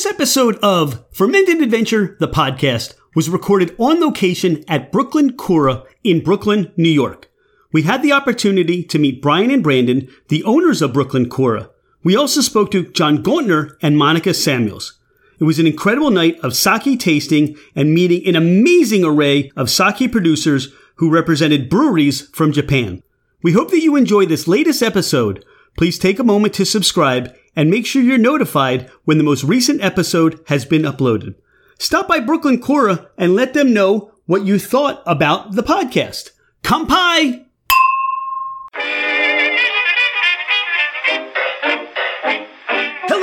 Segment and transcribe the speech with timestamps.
[0.00, 6.24] This episode of Fermented Adventure, the podcast, was recorded on location at Brooklyn Kura in
[6.24, 7.30] Brooklyn, New York.
[7.70, 11.68] We had the opportunity to meet Brian and Brandon, the owners of Brooklyn Kura.
[12.02, 14.98] We also spoke to John Gauntner and Monica Samuels.
[15.38, 20.10] It was an incredible night of sake tasting and meeting an amazing array of sake
[20.10, 23.02] producers who represented breweries from Japan.
[23.42, 25.44] We hope that you enjoy this latest episode.
[25.76, 29.82] Please take a moment to subscribe and make sure you're notified when the most recent
[29.82, 31.34] episode has been uploaded.
[31.78, 36.30] Stop by Brooklyn Kura and let them know what you thought about the podcast.
[36.62, 37.46] Kampai!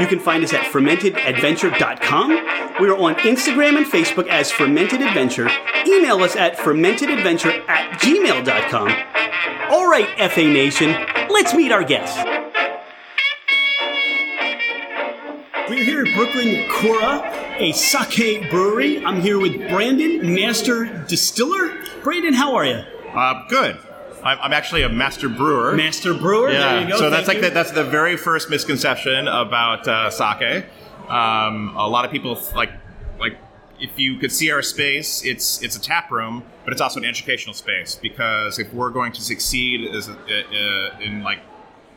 [0.00, 2.30] You can find us at fermentedadventure.com.
[2.80, 5.50] We are on Instagram and Facebook as Fermented Adventure.
[5.86, 8.88] Email us at fermentedadventure at gmail.com.
[9.70, 10.96] All right, FA Nation,
[11.28, 12.18] let's meet our guests.
[15.68, 17.20] We're here at Brooklyn Kura,
[17.58, 19.04] a sake brewery.
[19.04, 21.78] I'm here with Brandon, master distiller.
[22.02, 22.82] Brandon, how are you?
[23.14, 23.78] Uh, good.
[24.22, 25.72] I'm, I'm actually a master brewer.
[25.74, 26.50] Master brewer.
[26.50, 26.74] yeah.
[26.74, 26.98] There you go.
[26.98, 30.66] So that's Thank like the, that's the very first misconception about uh, sake.
[31.08, 32.70] Um, a lot of people like
[33.18, 33.36] like
[33.80, 37.06] if you could see our space, it's it's a tap room, but it's also an
[37.06, 41.40] educational space because if we're going to succeed as a, uh, in like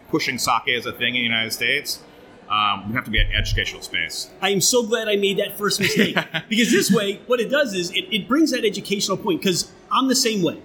[0.09, 2.01] pushing sake as a thing in the United States,
[2.50, 4.29] um, we have to be an educational space.
[4.41, 6.16] I am so glad I made that first mistake
[6.50, 9.41] because this way, what it does is it, it brings that educational point.
[9.41, 10.59] Because I'm the same way.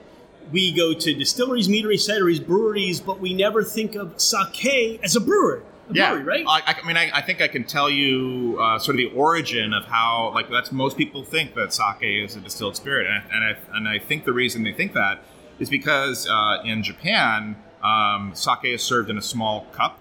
[0.51, 5.21] We go to distilleries, meaderies, cideries, breweries, but we never think of sake as a
[5.21, 5.63] brewer.
[5.91, 6.45] A yeah, brewery, right?
[6.47, 9.75] I, I mean, I, I think I can tell you uh, sort of the origin
[9.75, 13.35] of how, like, that's most people think that sake is a distilled spirit, and I,
[13.35, 15.23] and I, and I think the reason they think that
[15.59, 19.99] is because uh, in Japan, um, sake is served in a small cup,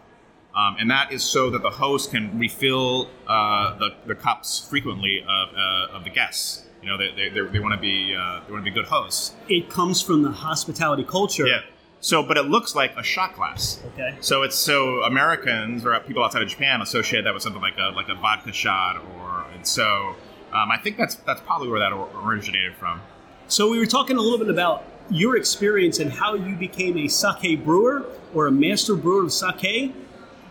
[0.55, 5.21] um, and that is so that the host can refill uh, the, the cups frequently
[5.21, 6.66] of, uh, of the guests.
[6.81, 8.85] You know, they, they, they, they want to be uh, they want to be good
[8.85, 9.33] hosts.
[9.49, 11.47] it comes from the hospitality culture.
[11.47, 11.61] Yeah.
[11.99, 13.81] So, but it looks like a shot glass.
[13.93, 14.15] Okay.
[14.21, 17.89] So it's so Americans or people outside of Japan associate that with something like a
[17.95, 20.15] like a vodka shot, or and so
[20.53, 23.01] um, I think that's that's probably where that originated from.
[23.47, 27.07] So we were talking a little bit about your experience and how you became a
[27.07, 29.93] sake brewer or a master brewer of sake.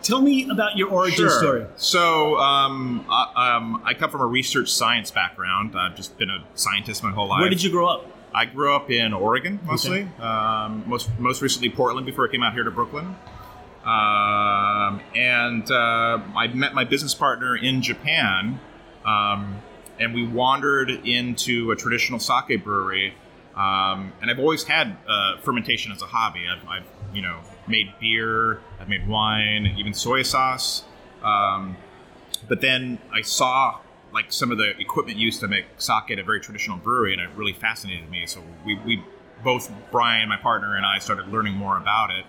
[0.07, 1.67] Tell me about your origin story.
[1.75, 5.77] So um, I, um, I come from a research science background.
[5.77, 7.41] I've just been a scientist my whole life.
[7.41, 8.07] Where did you grow up?
[8.33, 10.07] I grew up in Oregon mostly.
[10.21, 13.17] Um, most most recently Portland before I came out here to Brooklyn.
[13.85, 18.61] Um, and uh, I met my business partner in Japan,
[19.05, 19.61] um,
[19.99, 23.15] and we wandered into a traditional sake brewery.
[23.57, 26.45] Um, and I've always had uh, fermentation as a hobby.
[26.47, 30.85] I've, I've you know made beer, I've made wine, even soy sauce.
[31.23, 31.77] Um,
[32.49, 33.81] but then I saw
[34.13, 37.21] like some of the equipment used to make sake at a very traditional brewery, and
[37.21, 38.27] it really fascinated me.
[38.27, 39.03] So we, we
[39.45, 42.25] both Brian, my partner, and I started learning more about it.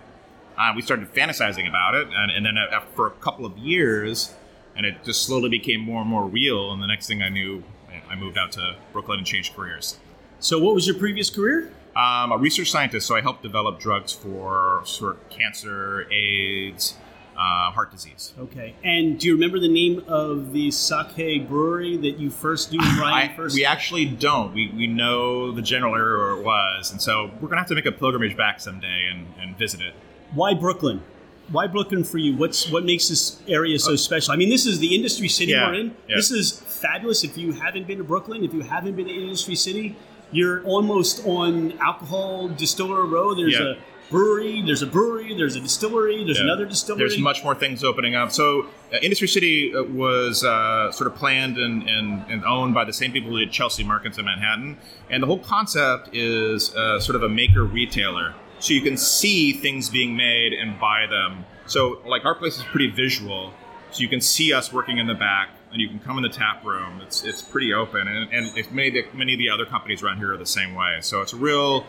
[0.56, 2.56] Uh, we started fantasizing about it, and, and then
[2.94, 4.34] for a couple of years,
[4.76, 6.72] and it just slowly became more and more real.
[6.72, 7.62] And the next thing I knew,
[8.10, 9.98] I moved out to Brooklyn and changed careers.
[10.40, 11.70] So what was your previous career?
[11.98, 16.94] Um, a research scientist, so I helped develop drugs for sort of cancer, AIDS,
[17.36, 18.34] uh, heart disease.
[18.38, 18.74] Okay.
[18.84, 23.30] And do you remember the name of the sake brewery that you first do, Brian?
[23.30, 23.54] I- first.
[23.56, 24.54] we actually don't.
[24.54, 27.74] We, we know the general area where it was, and so we're gonna have to
[27.74, 29.94] make a pilgrimage back someday and, and visit it.
[30.34, 31.02] Why Brooklyn?
[31.50, 32.36] Why Brooklyn for you?
[32.36, 34.32] What's what makes this area so special?
[34.34, 35.96] I mean, this is the industry city Yeah, we're in.
[36.08, 36.14] yeah.
[36.16, 37.24] This is fabulous.
[37.24, 39.96] If you haven't been to Brooklyn, if you haven't been to industry city,
[40.32, 43.34] you're almost on alcohol distiller row.
[43.34, 43.72] There's Yeah.
[43.72, 43.74] a
[44.10, 44.62] brewery.
[44.64, 45.34] There's a brewery.
[45.36, 46.24] There's a distillery.
[46.24, 46.44] There's Yeah.
[46.44, 47.00] another distillery.
[47.00, 48.32] There's much more things opening up.
[48.32, 52.84] So, uh, Industry City uh, was uh, sort of planned and, and, and owned by
[52.84, 54.78] the same people who did Chelsea Markets in Manhattan.
[55.10, 58.34] And the whole concept is uh, sort of a maker retailer.
[58.60, 61.44] So you can see things being made and buy them.
[61.66, 63.52] So, like, our place is pretty visual.
[63.90, 66.28] So you can see us working in the back, and you can come in the
[66.28, 67.00] tap room.
[67.02, 70.02] It's it's pretty open, and, and it's many of the, many of the other companies
[70.02, 70.98] around here are the same way.
[71.00, 71.84] So it's a real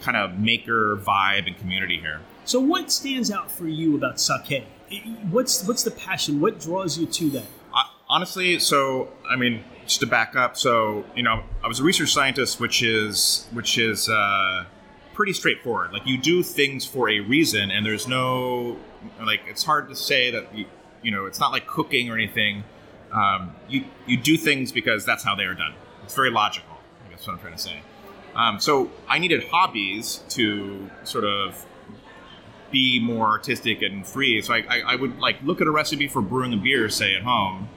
[0.00, 2.20] kind of maker vibe and community here.
[2.44, 4.66] So what stands out for you about sake?
[5.30, 6.40] What's what's the passion?
[6.40, 7.46] What draws you to that?
[7.74, 11.84] Uh, honestly, so I mean, just to back up, so you know, I was a
[11.84, 14.64] research scientist, which is which is uh,
[15.14, 15.92] pretty straightforward.
[15.92, 18.76] Like you do things for a reason, and there's no
[19.24, 20.66] like it's hard to say that you,
[21.02, 22.64] you know it's not like cooking or anything.
[23.12, 25.74] Um, you you do things because that's how they are done.
[26.04, 26.76] It's very logical.
[27.06, 27.82] I guess what I'm trying to say.
[28.34, 31.66] Um, so I needed hobbies to sort of
[32.70, 34.40] be more artistic and free.
[34.40, 37.14] So I, I, I, would like look at a recipe for brewing a beer, say
[37.14, 37.68] at home,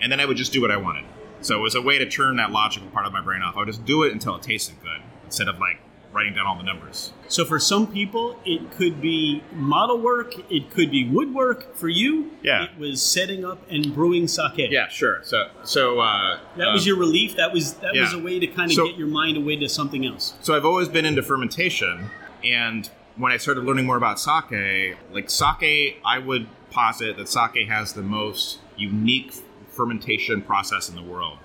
[0.00, 1.06] and then I would just do what I wanted.
[1.40, 3.56] So it was a way to turn that logical part of my brain off.
[3.56, 5.80] I would just do it until it tasted good, instead of like
[6.14, 7.12] writing down all the numbers.
[7.28, 11.74] So for some people, it could be model work, it could be woodwork.
[11.74, 12.64] For you, yeah.
[12.64, 14.70] it was setting up and brewing sake.
[14.70, 15.20] Yeah, sure.
[15.24, 17.36] So so uh, that was um, your relief.
[17.36, 18.02] That was that yeah.
[18.02, 20.34] was a way to kind of so, get your mind away to something else.
[20.40, 22.10] So I've always been into fermentation,
[22.44, 27.68] and when I started learning more about sake, like sake, I would posit that sake
[27.68, 29.32] has the most unique
[29.68, 31.38] fermentation process in the world.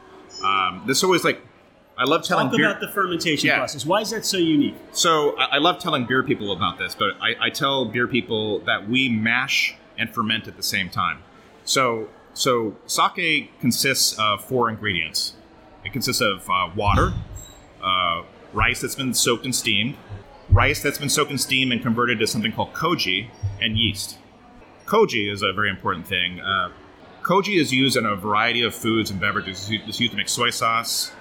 [0.44, 1.42] Um, this always like
[2.00, 3.58] I love telling Talk beer- about the fermentation yeah.
[3.58, 3.86] process.
[3.86, 4.76] Why is that so unique?
[4.94, 8.60] So I, I love telling beer people about this, but I, I, tell beer people
[8.62, 11.20] that we mash and ferment at the same time.
[11.66, 15.34] So so sake consists of four ingredients.
[15.84, 17.14] It consists of uh, water,
[17.84, 18.24] uh,
[18.54, 19.98] rice that's been soaked and steamed,
[20.50, 23.30] rice that's been soaked in steam and converted to something called koji,
[23.62, 24.18] and yeast.
[24.86, 26.40] Koji is a very important thing.
[26.40, 26.72] Uh,
[27.24, 29.70] koji is used in a variety of foods and beverages.
[29.70, 31.12] It's used to make soy sauce,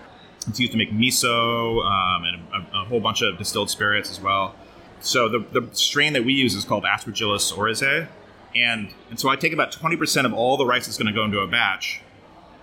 [0.49, 4.21] it's used to make miso um, and a, a, whole bunch of distilled spirits as
[4.21, 4.55] well.
[5.01, 8.09] So the, the strain that we use is called Aspergillus oryzae,
[8.57, 11.13] and and so I take about twenty percent of all the rice that's going to
[11.13, 12.01] go into a batch,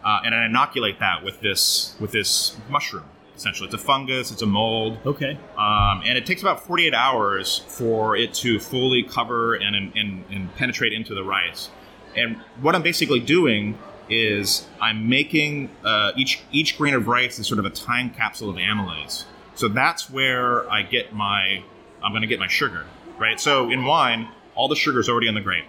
[0.03, 3.05] uh, and I inoculate that with this with this mushroom.
[3.35, 4.97] Essentially, it's a fungus, it's a mold.
[5.05, 5.37] Okay.
[5.57, 10.55] Um, and it takes about 48 hours for it to fully cover and, and, and
[10.55, 11.69] penetrate into the rice.
[12.15, 13.77] And what I'm basically doing
[14.09, 18.49] is I'm making uh, each each grain of rice is sort of a time capsule
[18.49, 19.25] of amylase.
[19.55, 21.63] So that's where I get my
[22.03, 22.85] I'm going to get my sugar,
[23.17, 23.39] right?
[23.39, 25.65] So in wine, all the sugar is already in the grape.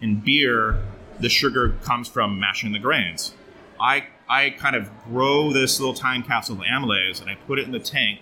[0.00, 0.82] In beer,
[1.20, 3.34] the sugar comes from mashing the grains.
[3.80, 7.66] I I kind of grow this little time capsule of amylase and I put it
[7.66, 8.20] in the tank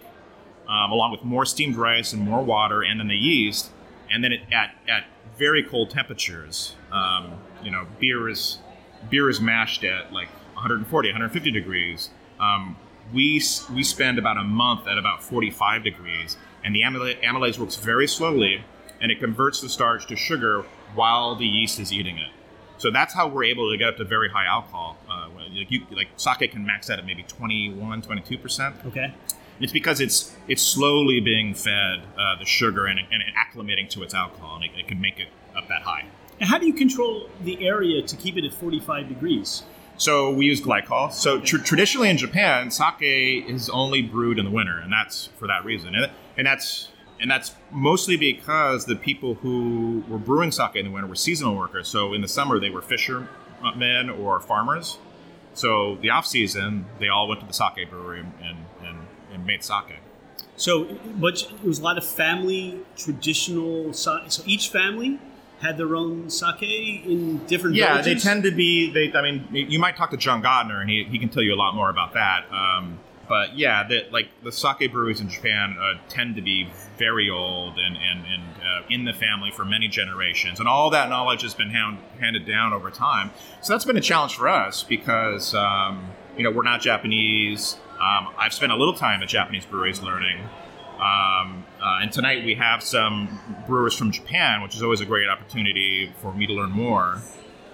[0.69, 3.71] um, along with more steamed rice and more water and then the yeast,
[4.11, 5.05] and then it, at at
[5.39, 6.75] very cold temperatures.
[6.93, 8.59] Um, you know, beer is
[9.11, 12.11] beer is mashed at like 140, 150 degrees.
[12.41, 12.77] Um,
[13.13, 13.43] we
[13.73, 18.65] we spend about a month at about 45 degrees, and the amylase, works very slowly,
[19.01, 20.65] and it converts the starch to sugar
[20.95, 22.31] while the yeast is eating it.
[22.79, 24.97] So that's how we're able to get up to very high alcohol.
[25.09, 28.77] Uh, like, you, like sake can max out at maybe 21, 22 percent.
[28.87, 29.13] Okay.
[29.61, 34.15] It's because it's it's slowly being fed uh, the sugar and, and acclimating to its
[34.15, 36.07] alcohol, and it, it can make it up that high.
[36.45, 39.65] How do you control the area to keep it at 45 degrees?
[39.97, 41.13] So we use glycol.
[41.13, 45.47] So tr- traditionally in Japan, sake is only brewed in the winter, and that's for
[45.47, 45.95] that reason.
[45.95, 46.89] And, and that's
[47.21, 51.57] and that's mostly because the people who were brewing sake in the winter were seasonal
[51.57, 51.89] workers.
[51.89, 54.99] So in the summer, they were fishermen or farmers.
[55.55, 58.99] So the off season, they all went to the sake brewery and, and,
[59.33, 60.01] and made sake.
[60.57, 63.93] So, but it was a lot of family traditional.
[63.93, 65.21] So each family
[65.61, 68.23] had their own sake in different yeah villages?
[68.23, 71.05] they tend to be they i mean you might talk to john gauntner and he,
[71.05, 74.53] he can tell you a lot more about that um, but yeah the, like the
[74.53, 76.69] sake breweries in japan uh, tend to be
[76.99, 81.09] very old and, and, and uh, in the family for many generations and all that
[81.09, 83.31] knowledge has been hand, handed down over time
[83.63, 86.05] so that's been a challenge for us because um,
[86.37, 90.39] you know we're not japanese um, i've spent a little time at japanese breweries learning
[91.05, 95.29] um, uh, and tonight we have some brewers from Japan, which is always a great
[95.29, 97.21] opportunity for me to learn more.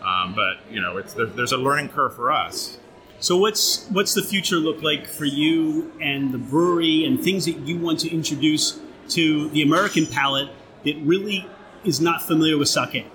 [0.03, 2.79] Um, but you know, there, there's a learning curve for us.
[3.21, 7.59] So what's what's the future look like for you and the brewery and things that
[7.59, 10.49] you want to introduce to the American palate
[10.85, 11.47] that really
[11.85, 13.07] is not familiar with sake?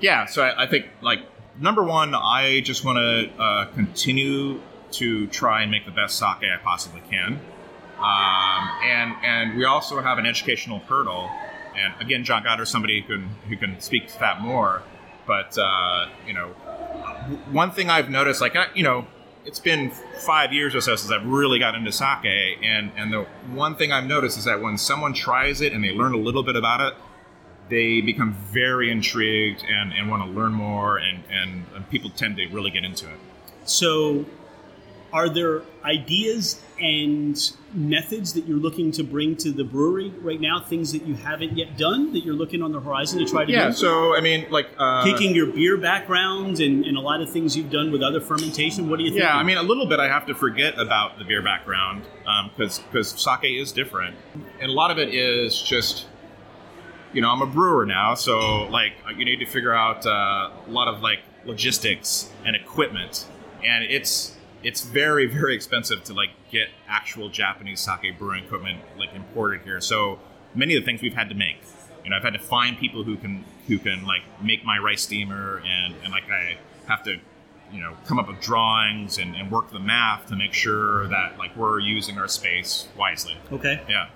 [0.00, 1.18] Yeah, so I, I think like
[1.60, 4.60] number one, I just want to uh, continue
[4.92, 7.40] to try and make the best sake I possibly can.
[7.98, 11.30] Um, and and we also have an educational hurdle.
[11.76, 14.82] And again, John Gauntner is somebody who can who can speak to that more.
[15.26, 16.48] But uh, you know,
[17.50, 19.06] one thing I've noticed, like you know,
[19.44, 23.22] it's been five years or so since I've really got into sake, and and the
[23.52, 26.42] one thing I've noticed is that when someone tries it and they learn a little
[26.42, 26.94] bit about it,
[27.68, 32.36] they become very intrigued and, and want to learn more, and, and, and people tend
[32.36, 33.18] to really get into it.
[33.64, 34.26] So,
[35.14, 40.60] are there ideas and methods that you're looking to bring to the brewery right now?
[40.60, 43.52] Things that you haven't yet done that you're looking on the horizon to try to
[43.52, 43.74] Yeah, do?
[43.74, 47.56] so I mean, like uh, Taking your beer background and, and a lot of things
[47.56, 49.22] you've done with other fermentation, what do you think?
[49.22, 52.02] Yeah, I mean, a little bit I have to forget about the beer background
[52.50, 54.16] because because sake is different,
[54.60, 56.06] and a lot of it is just,
[57.12, 60.70] you know, I'm a brewer now, so like you need to figure out uh, a
[60.70, 63.26] lot of like logistics and equipment,
[63.64, 64.33] and it's
[64.64, 69.80] it's very very expensive to like get actual Japanese sake brewing equipment like imported here.
[69.80, 70.18] So
[70.54, 71.58] many of the things we've had to make.
[72.02, 75.02] You know, I've had to find people who can who can like make my rice
[75.02, 77.18] steamer, and and like I have to
[77.72, 81.38] you know come up with drawings and, and work the math to make sure that
[81.38, 83.36] like we're using our space wisely.
[83.52, 83.80] Okay.
[83.88, 84.08] Yeah.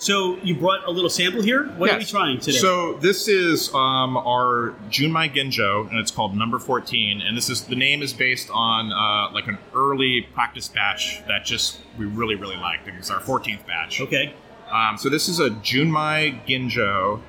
[0.00, 1.66] So you brought a little sample here.
[1.76, 2.56] What are we trying today?
[2.56, 7.20] So this is um, our Junmai Ginjo, and it's called Number 14.
[7.20, 11.44] And this is the name is based on uh, like an early practice batch that
[11.44, 12.88] just we really really liked.
[12.88, 14.00] It was our 14th batch.
[14.00, 14.32] okay.
[14.72, 17.20] Um, so this is a Junmai Ginjo,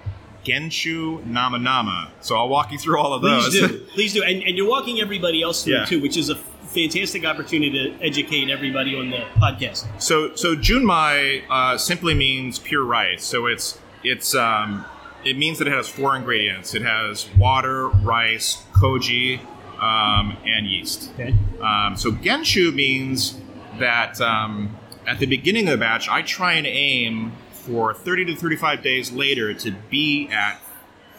[0.46, 2.12] Genshu Nama Nama.
[2.22, 3.50] So I'll walk you through all of those.
[3.50, 3.80] Please do.
[3.94, 4.24] Please do.
[4.24, 5.86] And, and you're walking everybody else through Yeah.
[5.86, 6.36] too, which is a
[6.72, 9.86] fantastic opportunity to educate everybody on the podcast.
[10.02, 13.24] So so Junmai uh, simply means pure rice.
[13.24, 14.86] So it's it's um,
[15.24, 16.74] it means that it has four ingredients.
[16.74, 19.40] It has water, rice, koji,
[19.80, 21.12] um, and yeast.
[21.14, 21.36] Okay.
[21.62, 23.40] Um, so Genshu means
[23.80, 28.36] that um, at the beginning of the batch, I try and aim for 30 to
[28.36, 30.60] 35 days later to be at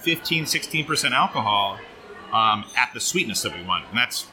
[0.01, 1.79] 15, 16% alcohol
[2.33, 3.85] um, at the sweetness that we want.
[3.89, 4.27] And that's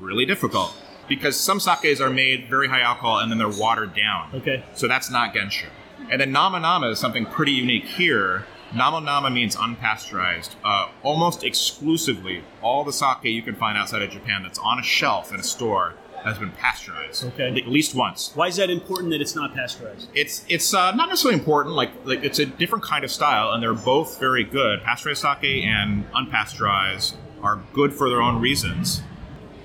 [0.00, 0.74] really difficult
[1.08, 4.30] because some sakes are made very high alcohol and then they're watered down.
[4.34, 4.64] Okay.
[4.74, 5.66] So that's not Genshu.
[6.10, 8.46] And then Nama Nama is something pretty unique here.
[8.74, 10.54] Nama Nama means unpasteurized.
[10.64, 14.82] Uh, almost exclusively, all the sake you can find outside of Japan that's on a
[14.82, 17.24] shelf in a store has been pasteurized.
[17.24, 17.48] Okay.
[17.48, 18.32] At least once.
[18.34, 20.08] Why is that important that it's not pasteurized?
[20.14, 21.74] It's it's uh, not necessarily important.
[21.74, 24.82] Like like it's a different kind of style, and they're both very good.
[24.82, 29.02] Pasteurized sake and unpasteurized are good for their own reasons,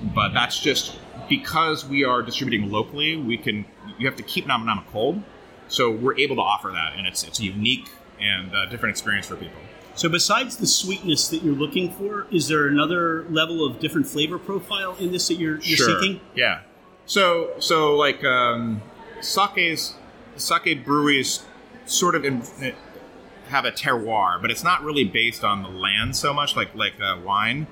[0.02, 0.98] but that's just
[1.30, 3.16] because we are distributing locally.
[3.18, 3.66] We can
[3.98, 5.24] you have to keep Nama Nama cold,
[5.68, 9.28] so we're able to offer that, and it's it's a unique and uh, different experience
[9.28, 9.60] for people.
[9.96, 14.38] So besides the sweetness that you're looking for, is there another level of different flavor
[14.38, 16.02] profile in this that you're, you're Sure.
[16.02, 16.20] seeking?
[16.36, 16.62] Yeah.
[17.06, 18.82] So so like um,
[19.22, 19.96] sake's
[20.36, 21.44] sake breweries
[21.86, 22.44] sort of in,
[23.50, 27.00] have a terroir, but it's not really based on the land so much like like
[27.00, 27.68] uh, wine.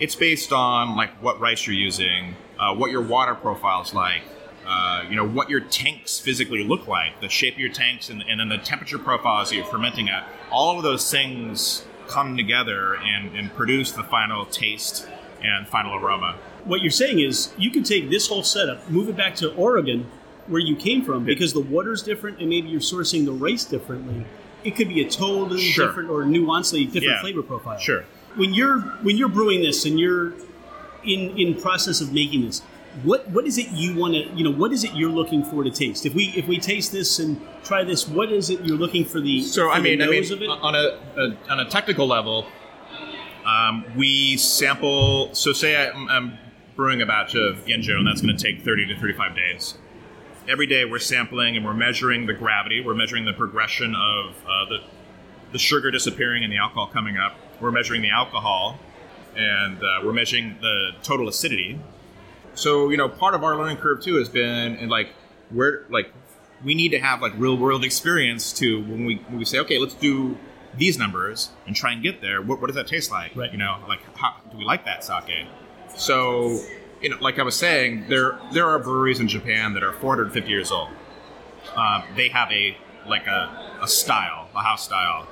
[0.00, 4.22] It's based on like what rice you're using, uh, what your water profile's like,
[4.66, 8.22] uh, you know what your tanks physically look like, the shape of your tanks, and,
[8.26, 10.26] and then the temperature profiles that you're fermenting at.
[10.50, 15.06] All of those things come together and, and produce the final taste
[15.42, 16.36] and final aroma.
[16.64, 20.06] What you're saying is you can take this whole setup, move it back to Oregon,
[20.46, 24.24] where you came from, because the water's different and maybe you're sourcing the rice differently.
[24.64, 25.86] It could be a totally Sure.
[25.86, 27.20] different or nuancely different Yeah.
[27.20, 27.78] flavor profile.
[27.78, 28.04] Sure.
[28.36, 30.32] When you're when you're brewing this and you're
[31.04, 32.62] in in process of making this,
[33.02, 35.62] what what is it you want to you know what is it you're looking for
[35.64, 36.06] to taste?
[36.06, 39.20] If we if we taste this and try this, what is it you're looking for
[39.20, 42.46] the So for I mean, I mean, on a, a on a technical level,
[43.44, 45.34] um, we sample.
[45.34, 46.38] So say I, I'm
[46.76, 49.74] brewing a batch of Ginjo, and that's going to take 30 to 35 days.
[50.48, 52.80] Every day we're sampling and we're measuring the gravity.
[52.80, 54.78] We're measuring the progression of uh, the
[55.52, 57.34] the sugar disappearing and the alcohol coming up.
[57.60, 58.78] We're measuring the alcohol,
[59.36, 61.78] and uh, we're measuring the total acidity.
[62.54, 65.08] So you know, part of our learning curve too has been and like
[65.50, 66.12] where like
[66.64, 69.78] we need to have like real world experience to when we when we say okay,
[69.78, 70.36] let's do
[70.76, 72.40] these numbers and try and get there.
[72.42, 73.34] What, what does that taste like?
[73.34, 73.50] Right.
[73.50, 75.46] You know, like how, do we like that sake?
[75.96, 76.60] So
[77.00, 80.50] you know, like I was saying, there there are breweries in Japan that are 450
[80.50, 80.88] years old.
[81.74, 82.76] Um, they have a
[83.06, 85.26] like a, a style, a house style.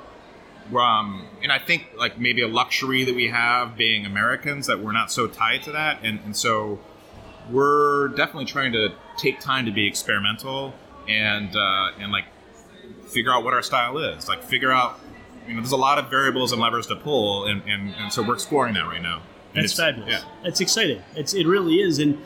[0.76, 4.92] Um, and I think like maybe a luxury that we have being Americans that we're
[4.92, 6.78] not so tied to that, and, and so
[7.50, 10.74] we're definitely trying to take time to be experimental
[11.08, 12.26] and uh, and like
[13.06, 14.28] figure out what our style is.
[14.28, 15.00] Like figure out,
[15.46, 18.22] you know, there's a lot of variables and levers to pull, and, and, and so
[18.22, 19.22] we're exploring that right now.
[19.54, 20.22] And That's it's- fabulous.
[20.22, 20.28] Yeah.
[20.44, 21.02] That's exciting.
[21.14, 22.18] It's it really is, and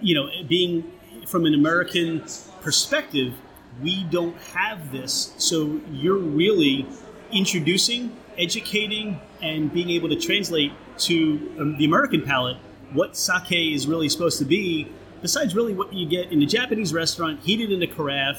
[0.00, 0.90] you know, being
[1.26, 2.24] from an American
[2.62, 3.34] perspective,
[3.82, 5.34] we don't have this.
[5.36, 6.86] So you're really
[7.32, 12.56] introducing, educating, and being able to translate to um, the American palate
[12.92, 14.90] what sake is really supposed to be.
[15.22, 18.38] Besides, really, what you get in a Japanese restaurant, heated in a carafe,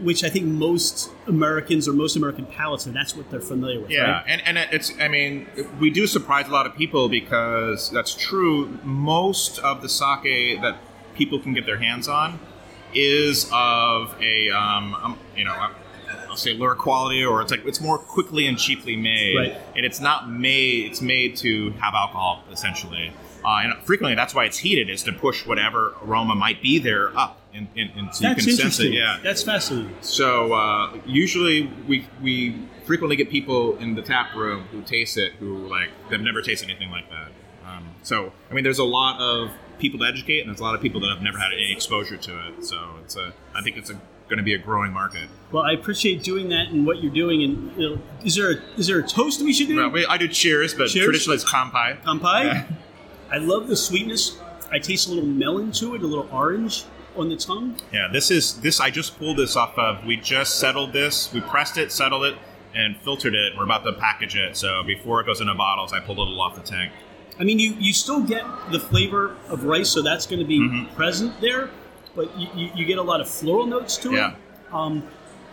[0.00, 3.90] which I think most Americans or most American palates, and that's what they're familiar with.
[3.90, 4.24] Yeah, right?
[4.28, 5.48] and and it's I mean
[5.80, 8.78] we do surprise a lot of people because that's true.
[8.84, 10.76] Most of the sake that
[11.14, 12.38] people can get their hands on
[12.94, 15.70] is of a um, um, you know.
[16.36, 19.56] Say lower quality, or it's like it's more quickly and cheaply made, Right.
[19.76, 20.86] and it's not made.
[20.86, 23.12] It's made to have alcohol essentially,
[23.44, 27.16] uh, and frequently that's why it's heated is to push whatever aroma might be there
[27.18, 28.92] up, and, and, and so that's you can sense it.
[28.92, 29.94] Yeah, that's fascinating.
[30.00, 35.32] so uh, usually we we frequently get people in the tap room who taste it
[35.40, 37.32] who like they've never tasted anything like that.
[37.66, 40.74] Um, so I mean, there's a lot of people to educate, and there's a lot
[40.74, 42.64] of people that have never had any exposure to it.
[42.64, 45.28] So it's a I think it's a going to be a growing market.
[45.52, 47.42] Well, I appreciate doing that and what you're doing.
[47.42, 49.76] And you know, is there a, is there a toast we should do?
[49.76, 51.04] Well, we, I do cheers, but Cheers?
[51.04, 52.02] traditionally it's kampai.
[52.02, 52.44] Kampai.
[52.44, 52.66] Yeah.
[53.30, 54.38] I love the sweetness.
[54.70, 56.84] I taste a little melon to it, a little orange
[57.16, 57.76] on the tongue.
[57.92, 58.80] Yeah, this is this.
[58.80, 60.04] I just pulled this off of.
[60.04, 61.32] We just settled this.
[61.32, 62.36] We pressed it, settled it,
[62.74, 63.54] and filtered it.
[63.56, 64.56] We're about to package it.
[64.56, 66.92] So before it goes into bottles, I pulled a little off the tank.
[67.38, 70.58] I mean, you, you still get the flavor of rice, so that's going to be
[70.60, 70.94] Mm-hmm.
[70.96, 71.70] present there,
[72.16, 74.30] but you, you, you get a lot of floral notes to Yeah.
[74.32, 74.36] it.
[74.74, 75.04] Um,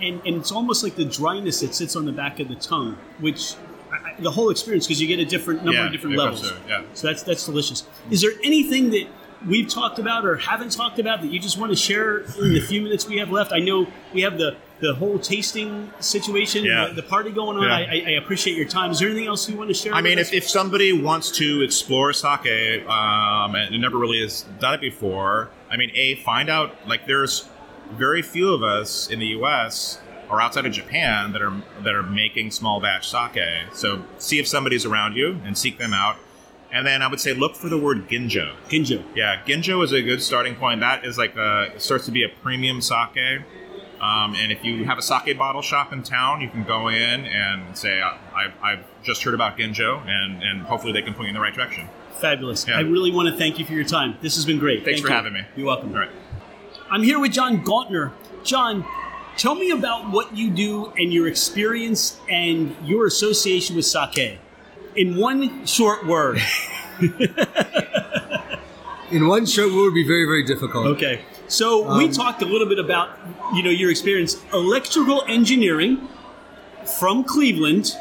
[0.01, 2.97] and, and it's almost like the dryness that sits on the back of the tongue,
[3.19, 3.53] which
[3.91, 6.41] I, the whole experience, because you get a different number Yeah, of different levels.
[6.49, 6.81] goes yeah.
[6.93, 7.85] So that's that's delicious.
[8.09, 9.07] Is there anything that
[9.45, 12.61] we've talked about or haven't talked about that you just want to share in the
[12.61, 13.51] few minutes we have left?
[13.53, 16.87] I know we have the the whole tasting situation, Yeah.
[16.87, 17.63] the, the party going on.
[17.63, 17.75] Yeah.
[17.89, 18.91] I, I, appreciate your time.
[18.91, 19.93] Is there anything else you want to share?
[19.93, 24.73] I mean, if, if somebody wants to explore sake um, and never really has done
[24.73, 27.49] it before, I mean, a find out like there's
[27.93, 29.99] very few of us in the U.S.
[30.29, 33.39] or outside of Japan that are that are making small batch sake.
[33.73, 36.17] So see if somebody's around you and seek them out.
[36.71, 38.55] And then I would say look for the word ginjo.
[38.69, 39.03] Ginjo.
[39.15, 40.79] Yeah, ginjo is a good starting point.
[40.81, 43.41] That is like a it starts to be a premium sake.
[43.99, 47.25] Um, and if you have a sake bottle shop in town, you can go in
[47.25, 51.29] and say, I've, I've just heard about ginjo, and, and hopefully they can point you
[51.29, 51.87] in the right direction.
[52.19, 52.65] Fabulous.
[52.67, 52.77] Yeah.
[52.77, 54.15] I really want to thank you for your time.
[54.21, 54.83] This has been great.
[54.85, 55.15] Thanks Thank for you.
[55.15, 55.41] having me.
[55.55, 55.91] You're welcome.
[55.93, 56.09] All right.
[56.89, 58.11] I'm here with John Gauntner.
[58.43, 58.85] John,
[59.37, 64.39] tell me about what you do and your experience and your association with sake.
[64.95, 66.39] In one short word.
[69.11, 70.87] In one short word would be very, very difficult.
[70.87, 71.21] Okay.
[71.47, 73.09] So we Um, talked a little bit about,
[73.53, 76.07] you know, your experience electrical engineering
[76.99, 77.95] from Cleveland,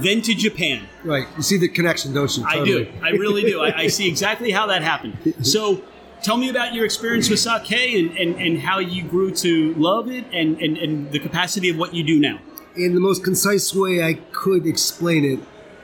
[0.00, 0.88] then to Japan.
[1.04, 1.26] Right.
[1.36, 2.44] You see the connection, don't you?
[2.46, 2.92] I do.
[3.02, 3.60] I really do.
[3.60, 5.34] I, I see exactly how that happened.
[5.42, 5.82] So
[6.22, 10.10] tell me about your experience with sake and, and, and how you grew to love
[10.10, 12.40] it and, and, and the capacity of what you do now.
[12.76, 15.40] In the most concise way I could explain it,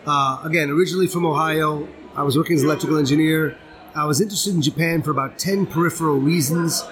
[0.07, 3.59] uh, again, originally from Ohio, I was working as an electrical engineer.
[3.95, 6.83] I was interested in Japan for about 10 peripheral reasons.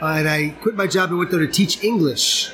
[0.00, 2.52] Uh, and I quit my job and went there to teach English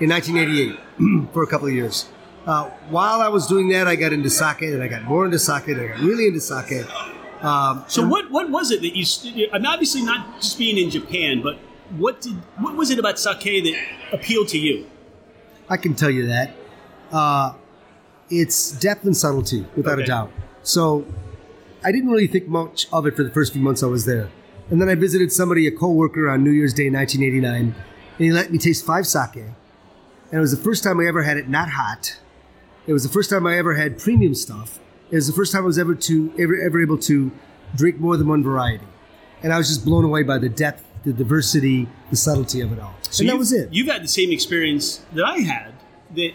[0.00, 2.08] in 1988 for a couple of years.
[2.48, 5.38] Uh, while I was doing that, I got into sake, and I got more into
[5.38, 6.86] sake, and I got really into sake.
[7.44, 10.88] Um, So what, what was it that you, st- I'm obviously not just being in
[10.88, 11.56] Japan, but
[11.98, 13.74] what did, what was it about sake that
[14.12, 14.86] appealed to you?
[15.68, 16.54] I can tell you that.
[17.12, 17.52] Uh,
[18.30, 20.04] it's depth and subtlety, without Okay.
[20.04, 20.32] a doubt.
[20.62, 21.06] So
[21.84, 24.30] I didn't really think much of it for the first few months I was there.
[24.70, 27.74] And then I visited somebody, a coworker, on New Year's Day 1989, and
[28.18, 29.36] he let me taste five sake.
[29.36, 29.54] And
[30.32, 32.16] it was the first time I ever had it not hot.
[32.88, 34.80] It was the first time I ever had premium stuff.
[35.10, 37.30] It was the first time I was ever to ever ever able to
[37.76, 38.86] drink more than one variety.
[39.42, 42.80] And I was just blown away by the depth, the diversity, the subtlety of it
[42.80, 42.94] all.
[43.10, 43.70] So and that was it.
[43.74, 45.74] You've had the same experience that I had.
[46.16, 46.32] That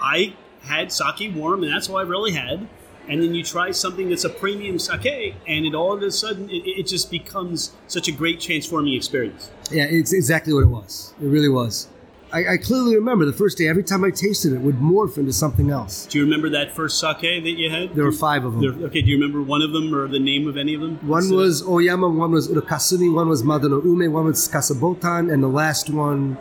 [0.00, 2.68] I had sake warm, and that's all I really had.
[3.08, 6.48] And then you try something that's a premium sake, and it all of a sudden
[6.50, 9.50] it, it just becomes such a great transforming experience.
[9.72, 11.14] Yeah, it's exactly what it was.
[11.20, 11.88] It really was.
[12.32, 15.16] I, I clearly remember the first day, every time I tasted it, it would morph
[15.16, 16.06] into something else.
[16.06, 17.94] Do you remember that first sake that you had?
[17.94, 18.62] There were five of them.
[18.80, 20.96] There- okay, do you remember one of them or the name of any of them?
[21.06, 25.40] One So- was Oyama, one was Urakasumi, one was Madano Ume, one was Kasabotan, and
[25.42, 26.36] the last one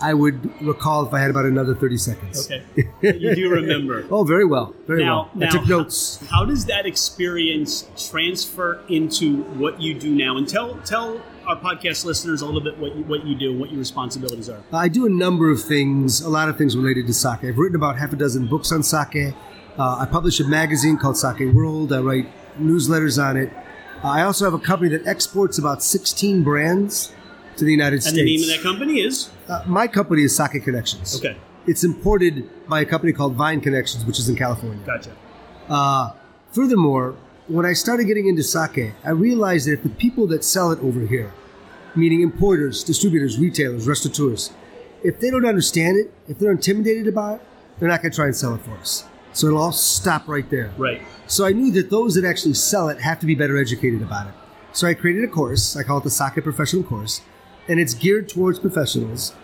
[0.00, 2.46] I would recall if I had about another 30 seconds.
[2.50, 2.62] Okay,
[3.02, 4.04] you do remember.
[4.10, 4.74] Oh, very well.
[4.86, 5.30] Very now, well.
[5.34, 6.24] now I took how- notes.
[6.30, 10.36] How, does that experience transfer into what you do now?
[10.36, 13.60] And tell tell our podcast listeners a little bit what you, what you do, and
[13.60, 14.62] what your responsibilities are.
[14.72, 17.44] I do a number of things, a lot of things related to sake.
[17.44, 19.34] I've written about half a dozen books on sake.
[19.78, 21.92] Uh, I publish a magazine called Sake World.
[21.92, 22.28] I write
[22.58, 23.52] newsletters on it.
[24.02, 27.12] Uh, I also have a company that exports about 16 brands
[27.56, 28.18] to the United And States.
[28.18, 31.16] And the name of that company is Uh, my company is Sake Connections.
[31.16, 31.36] okay.
[31.66, 34.78] It's imported by a company called Vine Connections, which is in California.
[34.84, 35.10] Gotcha.
[35.68, 36.10] Uh,
[36.52, 40.70] furthermore, when I started getting into sake, I realized that if the people that sell
[40.72, 41.32] it over here
[41.94, 44.50] meaning importers, distributors, retailers, restaurateurs.
[45.02, 47.46] If they don't understand it, if they're intimidated about it,
[47.78, 49.04] they're not going to try and sell it for us.
[49.32, 50.72] So it'll all stop right there.
[50.78, 51.02] Right.
[51.26, 54.28] So I knew that those that actually sell it have to be better educated about
[54.28, 54.34] it.
[54.72, 55.76] So I created a course.
[55.76, 57.20] I call it the Sake Professional Course,
[57.68, 59.34] and it's geared towards professionals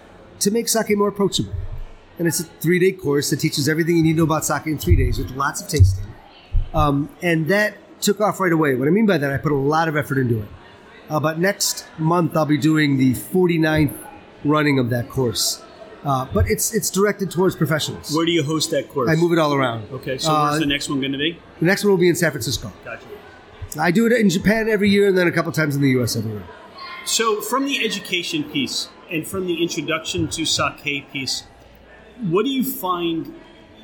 [0.40, 1.54] to make sake more approachable.
[2.18, 4.78] And it's a three-day course that teaches everything you need to know about sake in
[4.78, 6.04] three days with lots of tasting.
[6.74, 8.74] Um, and that took off right away.
[8.74, 10.48] What I mean by that, I put a lot of effort into it.
[11.08, 13.96] Uh, but next month, I'll be doing the 49th
[14.44, 15.62] running of that course.
[16.04, 18.14] Uh, but it's it's directed towards professionals.
[18.14, 19.10] Where do you host that course?
[19.10, 19.86] I move it all around.
[19.92, 21.38] Okay, so Uh, where's the next one going to be?
[21.58, 22.72] The next one will be in San Francisco.
[22.84, 23.04] Gotcha.
[23.78, 26.16] I do it in Japan every year, and then a couple times in the U.S.
[26.16, 26.44] every year.
[27.04, 31.44] So, from the education piece and from the introduction to sake piece,
[32.20, 33.34] what do you find?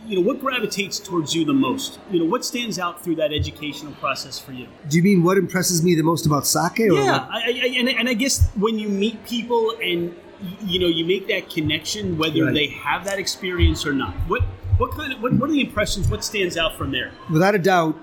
[0.07, 1.99] You know, what gravitates towards you the most?
[2.13, 4.69] You know, what stands out through that educational process for you?
[4.89, 6.79] Do you mean what impresses me the most about sake?
[6.81, 10.15] Or Yeah, I, I, and, and I guess when you meet people and
[10.65, 12.55] you know you make that connection, whether Right.
[12.55, 14.43] they have that experience or not, what
[14.79, 16.09] what kind of what, what are the impressions?
[16.09, 17.11] What stands out from there?
[17.31, 17.99] without a doubt,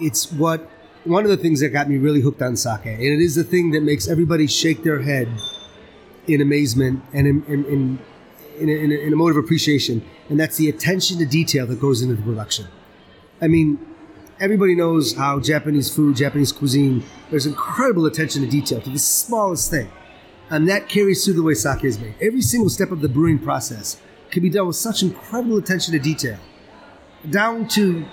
[0.00, 0.70] it's what
[1.04, 3.44] one of the things that got me really hooked on sake, and it is the
[3.44, 5.28] thing that makes everybody shake their head
[6.26, 7.98] in amazement and in in, in,
[8.58, 11.66] in, a, in, a, in a mode of appreciation, and that's the attention to detail
[11.66, 12.66] that goes into the production.
[13.40, 13.78] I mean,
[14.40, 19.70] everybody knows how Japanese food, Japanese cuisine, there's incredible attention to detail to the smallest
[19.70, 19.90] thing.
[20.48, 22.14] And that carries through the way sake is made.
[22.20, 25.98] Every single step of the brewing process can be done with such incredible attention to
[25.98, 26.38] detail
[27.30, 28.04] down to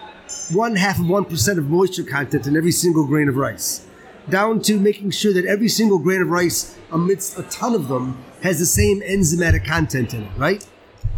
[0.52, 3.86] one half of one percent of moisture content in every single grain of rice,
[4.30, 8.24] down to making sure that every single grain of rice, amidst a ton of them,
[8.42, 10.32] has the same enzymatic content in it.
[10.38, 10.66] Right?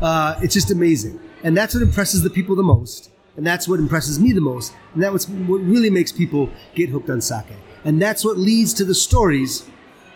[0.01, 3.79] Uh, it's just amazing, and that's what impresses the people the most, and that's what
[3.79, 7.45] impresses me the most, and that's what really makes people get hooked on sake,
[7.85, 9.65] and that's what leads to the stories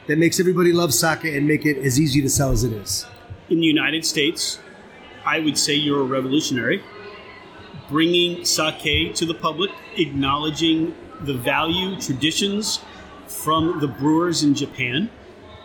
[0.07, 3.05] that makes everybody love sake and make it as easy to sell as it is.
[3.49, 4.59] In the United States,
[5.25, 6.83] I would say you're a revolutionary,
[7.89, 12.79] bringing sake to the public, acknowledging the value, traditions
[13.27, 15.09] from the brewers in Japan,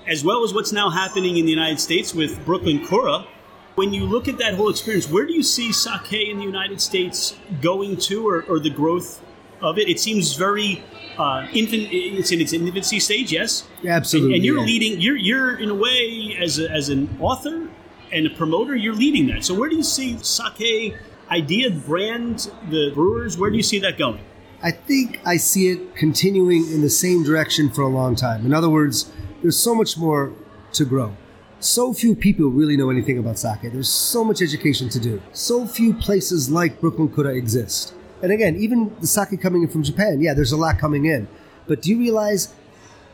[0.06, 3.26] as well as what's now happening in the United States with Brooklyn Kura.
[3.74, 6.80] When you look at that whole experience, where do you see sake in the United
[6.80, 9.20] States going to, or, or the growth
[9.60, 9.88] of it?
[9.88, 10.82] It seems very
[11.18, 11.88] uh, infant.
[11.90, 13.66] It's in its infancy stage, yes.
[13.84, 14.64] Absolutely, And you're yeah.
[14.64, 15.00] leading.
[15.00, 17.68] You're you're in a way as a, as an author
[18.12, 18.76] and a promoter.
[18.76, 19.44] You're leading that.
[19.44, 20.94] So where do you see sake
[21.30, 23.36] idea, brand, the brewers?
[23.36, 24.20] Where do you see that going?
[24.62, 28.46] I think I see it continuing in the same direction for a long time.
[28.46, 29.10] In other words,
[29.42, 30.32] there's so much more
[30.72, 31.16] to grow.
[31.60, 33.62] So few people really know anything about sake.
[33.62, 35.22] There's so much education to do.
[35.32, 37.94] So few places like Brooklyn Kura exist.
[38.22, 41.28] And again, even the sake coming in from Japan, yeah, there's a lot coming in.
[41.66, 42.54] But do you realize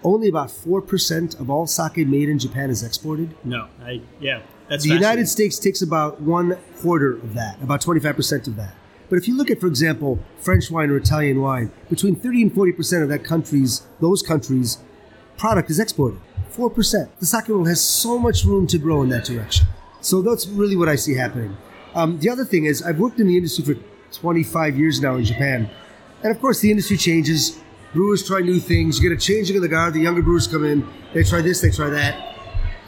[0.02, 3.34] only about 4% of all sake made in Japan is exported?
[3.44, 4.42] No, I yeah.
[4.68, 5.26] That's The United.
[5.28, 8.74] States takes about one quarter of that, about 25% of that.
[9.08, 12.54] But if you look at, for example, French wine or Italian wine, between 30 and
[12.54, 14.78] 40% of that country's, those countries'
[15.36, 16.20] product is exported.
[16.52, 17.08] 4%.
[17.18, 19.66] The sake world has so much room to grow in that direction.
[20.00, 21.56] So that's really what I see happening.
[21.94, 23.74] Um, the other thing is, I've worked in the industry for
[24.12, 25.68] 25 years now in Japan.
[26.22, 27.58] And of course, the industry changes.
[27.92, 28.98] Brewers try new things.
[29.00, 29.94] You get a changing of the guard.
[29.94, 30.86] The younger brewers come in.
[31.12, 32.36] They try this, they try that.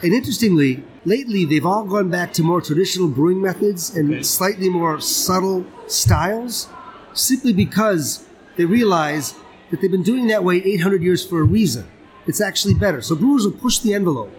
[0.01, 4.23] And interestingly, lately they've all gone back to more traditional brewing methods and Okay.
[4.23, 6.67] slightly more subtle styles,
[7.13, 8.25] simply because
[8.57, 9.35] they realize
[9.71, 11.85] that they've been doing that way 800 years for a reason.
[12.27, 13.01] It's actually better.
[13.01, 14.31] So brewers will push the envelope,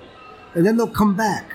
[0.55, 1.53] and then they'll come back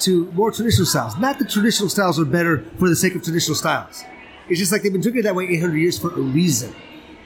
[0.00, 1.16] to more traditional styles.
[1.18, 4.04] Not that traditional styles are better for the sake of traditional styles.
[4.48, 6.74] It's just like they've been drinking it that way 800 years for a reason.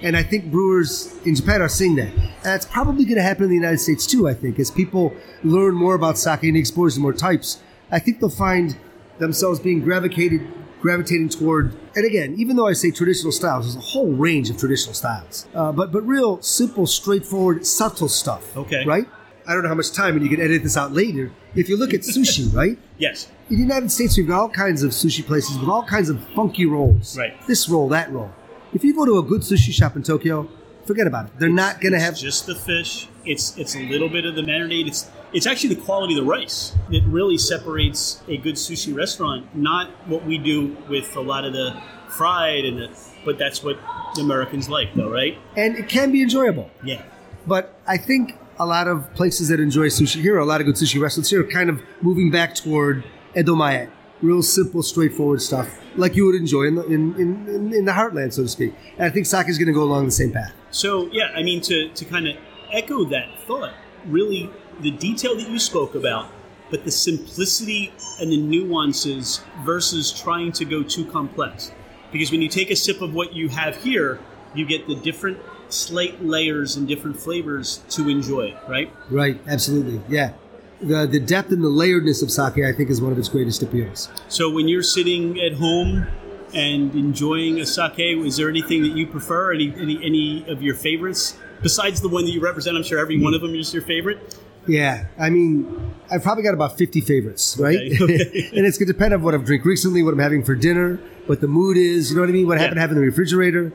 [0.03, 2.09] And I think brewers in Japan are seeing that.
[2.15, 4.59] And that's probably going to happen in the United States too, I think.
[4.59, 5.13] As people
[5.45, 8.79] learn more about sake and expose more types, I think they'll find
[9.19, 10.41] themselves being gravitated,
[10.81, 14.59] gravitating toward, and again, even though I say traditional styles, there's a whole range of
[14.59, 15.47] traditional styles.
[15.55, 18.57] Uh, but, but real, simple, straightforward, subtle stuff.
[18.57, 18.85] Okay.
[18.85, 19.07] Right?
[19.47, 21.33] I don't know how much time, and you can edit this out later.
[21.55, 22.79] If you look at sushi, right?
[22.99, 23.29] Yes.
[23.49, 26.25] In the United States, we've got all kinds of sushi places with all kinds of
[26.35, 27.17] funky rolls.
[27.19, 27.35] Right.
[27.47, 28.31] This roll, that roll.
[28.73, 30.49] If you go to a good sushi shop in Tokyo,
[30.87, 31.33] forget about it.
[31.39, 32.17] They're not going to have.
[32.17, 33.09] just the fish.
[33.25, 34.87] It's it's a little bit of the marinade.
[34.87, 39.55] It's it's actually the quality of the rice that really separates a good sushi restaurant.
[39.55, 42.91] Not what we do with a lot of the fried and the,
[43.25, 43.79] but that's what
[44.15, 45.39] the Americans like, though, right?
[45.57, 46.71] and it can be enjoyable.
[46.85, 47.03] Yeah.
[47.47, 50.75] But I think a lot of places that enjoy sushi here, a lot of good
[50.75, 53.05] sushi restaurants here, are kind of moving back toward
[53.37, 53.89] edomae,
[54.21, 57.93] real simple, straightforward stuff, like you would enjoy in the, in, in, in- in the
[57.93, 58.75] heartland, so to speak.
[58.99, 60.53] And I think sake is going to go along the same path.
[60.73, 62.37] So yeah, I mean to to kind of
[62.73, 63.73] echo that thought,
[64.07, 64.51] really
[64.83, 66.31] the detail that you spoke about,
[66.71, 71.73] but the simplicity and the nuances versus trying to go too complex.
[72.13, 74.21] Because when you take a sip of what you have here,
[74.55, 75.39] you get the different
[75.69, 78.93] slight layers and different flavors to enjoy, right?
[79.09, 80.01] Right, absolutely.
[80.09, 80.33] Yeah.
[80.81, 83.63] The, the depth and the layeredness of sake, I think, is one of its greatest
[83.63, 84.09] appeals.
[84.29, 86.07] So when you're sitting at home
[86.55, 89.53] and enjoying a sake, is there anything that you prefer?
[89.53, 91.37] Any, any, any of your favorites?
[91.63, 94.40] Besides the one that you represent, I'm sure every one of them is your favorite.
[94.71, 97.79] Yeah, I mean, I've probably got about 50 favorites, right?
[98.01, 98.51] Okay, okay.
[98.57, 100.97] and it's going to depend on what I've drank recently, what I'm having for dinner,
[101.27, 102.47] what the mood is, you know what I mean?
[102.47, 103.73] What I happen to have in the refrigerator.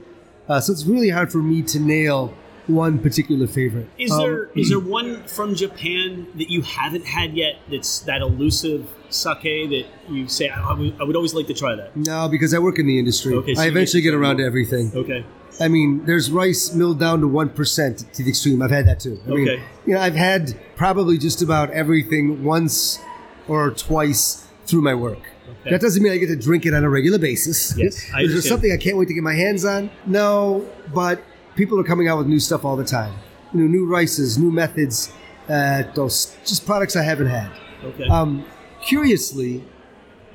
[0.48, 2.34] Uh, so it's really hard for me to nail
[2.68, 3.88] one particular favorite.
[3.98, 8.22] Is Um, there is there one from Japan that you haven't had yet that's that
[8.22, 11.96] elusive sake that you say I would, I would always like to try that?
[11.96, 13.34] No, because I work in the industry.
[13.36, 14.92] Okay, so I eventually get- get around to everything.
[14.96, 15.24] Okay.
[15.60, 18.62] I mean, there's rice milled down to one percent to the extreme.
[18.62, 19.20] I've had that too.
[19.26, 19.64] I mean, Okay.
[19.86, 23.00] you know, I've had probably just about everything once
[23.48, 25.20] or twice through my work.
[25.62, 25.70] Okay.
[25.72, 27.74] That doesn't mean I get to drink it on a regular basis.
[27.78, 29.90] Yes, I Is there something I can't wait to get my hands on?
[30.06, 31.22] No, but
[31.56, 33.14] people are coming out with new stuff all the time.
[33.54, 35.14] You know, new rices, new methods,
[35.48, 37.50] uh, those just products I haven't had.
[37.84, 38.08] Okay.
[38.08, 38.44] Um,
[38.86, 39.64] curiously,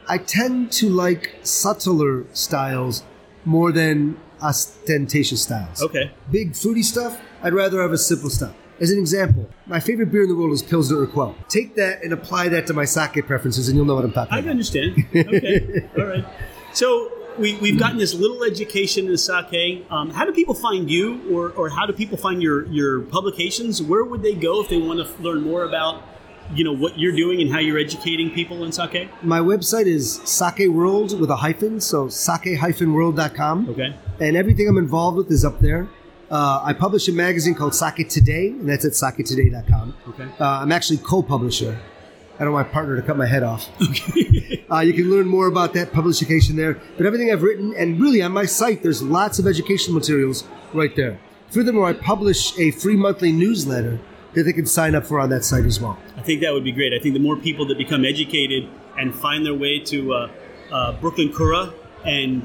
[0.09, 3.02] I tend to like subtler styles
[3.44, 5.83] more than ostentatious styles.
[5.83, 6.11] okay.
[6.31, 8.55] Big fruity stuff, I'd rather have a simple stuff.
[8.81, 11.35] As an example, my favorite beer in the world is Pilsner Urquell.
[11.48, 14.33] Take that and apply that to my sake preferences, and you'll know what I'm talking
[14.35, 14.50] I about.
[14.50, 14.96] understand.
[15.14, 15.88] Okay.
[15.98, 16.24] All right.
[16.72, 19.87] So we, we've gotten this little education in sake.
[19.90, 23.83] Um, how do people find you, or, or how do people find your, your publications?
[23.83, 26.03] Where would they go if they want to learn more about,
[26.54, 29.08] you know, what you're doing and how you're educating people in sake?
[29.22, 33.70] My website is Sake World with a hyphen, so sake-world.com.
[33.70, 33.94] Okay.
[34.20, 35.88] and everything I'm involved with is up there.
[36.30, 39.94] Uh, I publish a magazine called Sake Today, and that's at saketoday.com.
[40.08, 40.28] Okay.
[40.38, 41.76] Uh, I'm actually co-publisher.
[42.38, 43.68] I don't want my partner to cut my head off.
[44.70, 46.80] uh, you can learn more about that publication there.
[46.96, 50.94] But everything I've written, and really on my site, there's lots of educational materials right
[50.96, 51.20] there.
[51.50, 54.00] Furthermore, I publish a free monthly newsletter
[54.34, 55.98] that they can sign up for on that site as well.
[56.16, 56.92] I think that would be great.
[56.92, 60.30] I think the more people that become educated and find their way to uh,
[60.70, 61.72] uh, Brooklyn Kura
[62.04, 62.44] and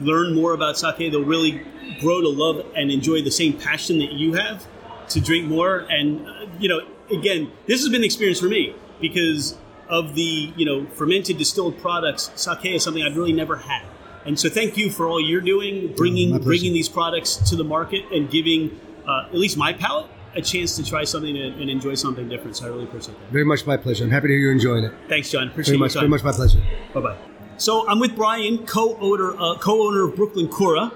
[0.00, 1.62] learn more about sake, they'll really
[2.00, 4.66] grow to love and enjoy the same passion that you have
[5.08, 5.78] to drink more.
[5.90, 9.56] And uh, you know, again, this has been an experience for me because
[9.88, 12.30] of the you know fermented distilled products.
[12.34, 13.86] Sake is something I've really never had.
[14.24, 18.04] And so, thank you for all you're doing, bringing bringing these products to the market
[18.12, 21.94] and giving uh, at least my palate a chance to try something and, and enjoy
[21.94, 22.56] something different.
[22.56, 23.30] So I really appreciate that.
[23.30, 24.04] Very much my pleasure.
[24.04, 24.92] I'm happy to hear you're enjoying it.
[25.08, 25.48] Thanks, John.
[25.48, 26.62] Appreciate Very much, very much my pleasure.
[26.94, 27.18] Bye bye.
[27.58, 30.92] So I'm with Brian, co-owner uh, co-owner of Brooklyn Kura.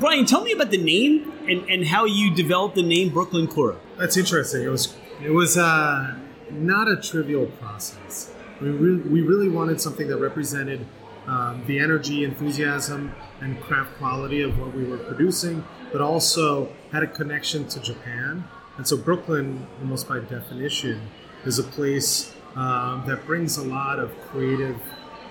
[0.00, 3.76] Brian, tell me about the name and, and how you developed the name Brooklyn Kura.
[3.96, 4.62] That's interesting.
[4.62, 6.16] It was it was uh,
[6.50, 8.32] not a trivial process.
[8.60, 10.86] We really, we really wanted something that represented
[11.26, 17.02] um, the energy, enthusiasm, and craft quality of what we were producing, but also had
[17.02, 18.44] a connection to Japan.
[18.76, 21.00] And so Brooklyn, almost by definition,
[21.44, 24.80] is a place um, that brings a lot of creative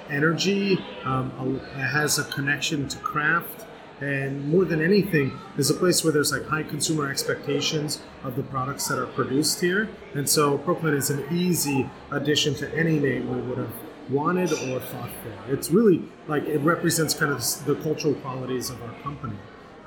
[0.09, 0.77] energy.
[1.03, 3.65] Um, a- has a connection to craft,
[4.01, 8.43] and more than anything, is a place where there's like high consumer expectations of the
[8.43, 9.89] products that are produced here.
[10.13, 13.73] And so Brooklyn is an easy addition to any name we would have
[14.09, 15.53] wanted or thought for.
[15.53, 19.37] It's really like it represents kind of the cultural qualities of our company.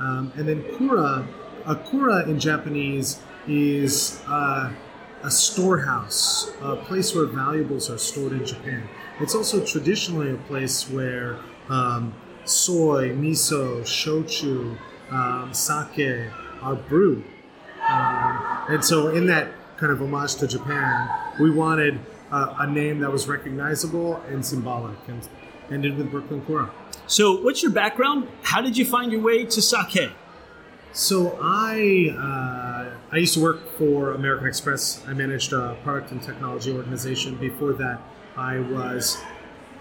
[0.01, 1.27] Um, and then kura,
[1.66, 4.72] a kura in Japanese is uh,
[5.22, 8.88] a storehouse, a place where valuables are stored in Japan.
[9.20, 14.78] It's also traditionally a place where um, soy, miso, shochu,
[15.11, 16.30] um, sake
[16.62, 17.24] are brewed.
[17.88, 21.08] Um, and so, in that kind of homage to Japan,
[21.40, 21.98] we wanted
[22.30, 25.26] uh, a name that was recognizable and symbolic, and
[25.70, 26.70] ended with Brooklyn Kura.
[27.06, 28.28] So, what's your background?
[28.42, 30.11] How did you find your way to sake?
[30.92, 32.58] So I uh,
[33.11, 35.03] I used to work for American Express.
[35.07, 37.37] I managed a product and technology organization.
[37.37, 38.03] Before that,
[38.37, 39.16] I was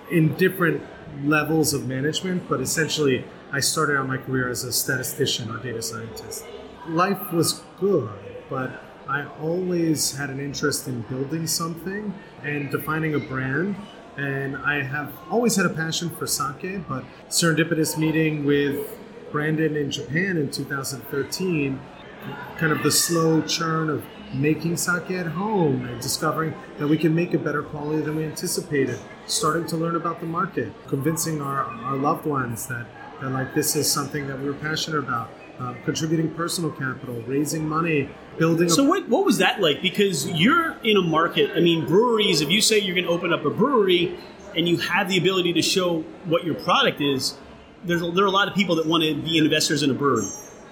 [0.09, 0.81] in different
[1.25, 5.81] levels of management, but essentially, I started out my career as a statistician or data
[5.81, 6.45] scientist.
[6.87, 8.09] Life was good,
[8.49, 12.13] but I always had an interest in building something
[12.43, 13.75] and defining a brand.
[14.15, 18.97] And I have always had a passion for sake, but serendipitous meeting with
[19.33, 21.79] Brandon in Japan in 2013,
[22.57, 27.15] kind of the slow churn of making sake at home and discovering that we can
[27.15, 31.63] make a better quality than we anticipated, starting to learn about the market, convincing our,
[31.63, 32.85] our loved ones that,
[33.21, 35.29] that like this is something that we were passionate about.
[35.59, 38.69] uh, contributing personal capital, raising money, building.
[38.69, 39.81] So what what was that like?
[39.81, 41.51] Because you're in a market.
[41.55, 42.41] I mean, breweries.
[42.41, 44.17] If you say you're going to open up a brewery,
[44.55, 47.37] and you have the ability to show what your product is,
[47.83, 49.93] there's a, there are a lot of people that want to be investors in a
[49.93, 50.27] brewery.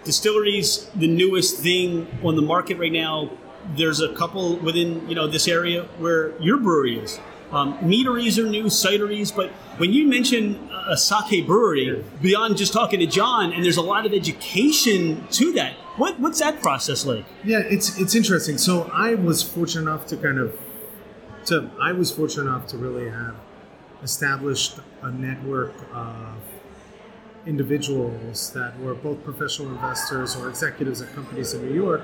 [0.06, 3.32] Distilleries, the newest thing on the market right now.
[3.76, 7.20] There's a couple within you know this area where your brewery is.
[7.52, 13.00] Um, meaderies are new, cideries, but when you mention a sake brewery, beyond just talking
[13.00, 15.74] to John, and there's a lot of education to that.
[15.98, 17.26] What what's that process like?
[17.44, 18.58] Yeah, it's it's interesting.
[18.58, 20.58] So I was fortunate enough to kind of
[21.46, 23.36] to I was fortunate enough to really have
[24.04, 26.36] established a network of
[27.45, 32.01] individuals that were both professional investors or executives at companies in New York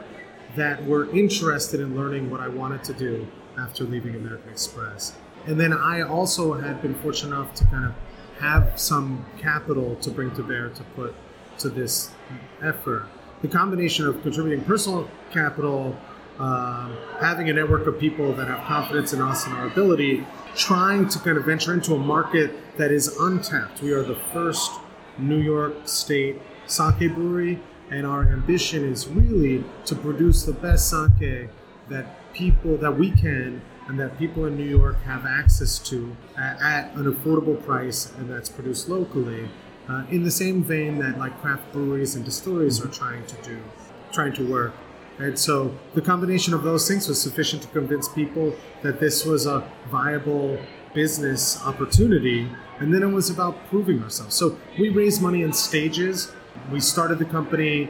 [0.56, 3.28] that were interested in learning what I wanted to do
[3.58, 5.16] after leaving American Express.
[5.48, 7.94] And then I also had been fortunate enough to kind of
[8.40, 11.16] have some capital to bring to bear to put
[11.60, 12.12] to this
[12.62, 13.08] effort.
[13.42, 15.96] The combination of contributing personal capital,
[16.40, 20.26] um, having a network of people that have confidence in us and our ability,
[20.56, 23.82] trying to kind of venture into a market that is untapped.
[23.82, 24.72] We are the first
[25.18, 31.50] New York State sake brewery, and our ambition is really to produce the best sake
[31.90, 36.62] that people that we can and that people in New York have access to at,
[36.62, 39.50] at an affordable price and that's produced locally.
[39.90, 43.60] Uh, in the same vein that like craft breweries and distilleries are trying to do,
[44.14, 44.74] trying to work.
[45.20, 49.46] And so the combination of those things was sufficient to convince people that this was
[49.46, 50.58] a viable
[50.94, 52.50] business opportunity.
[52.82, 54.36] And then it was about proving ourselves.
[54.36, 56.32] So we raised money in stages.
[56.72, 57.90] We started the company.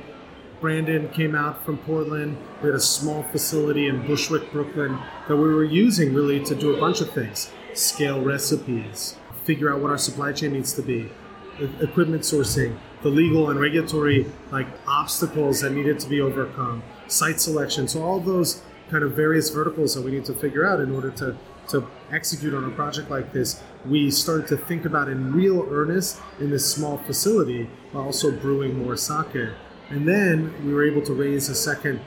[0.60, 2.38] Brandon came out from Portland.
[2.62, 5.00] We had a small facility in Bushwick, Brooklyn,
[5.30, 9.80] that we were using really to do a bunch of things scale recipes, figure out
[9.80, 11.10] what our supply chain needs to be,
[11.80, 17.88] equipment sourcing, the legal and regulatory like obstacles that needed to be overcome, site selection.
[17.88, 21.12] So all those kind of various verticals that we need to figure out in order
[21.12, 21.38] to
[21.70, 26.20] to execute on a project like this, we started to think about in real earnest
[26.40, 29.50] in this small facility while also brewing more sake.
[29.90, 32.00] And then we were able to raise a second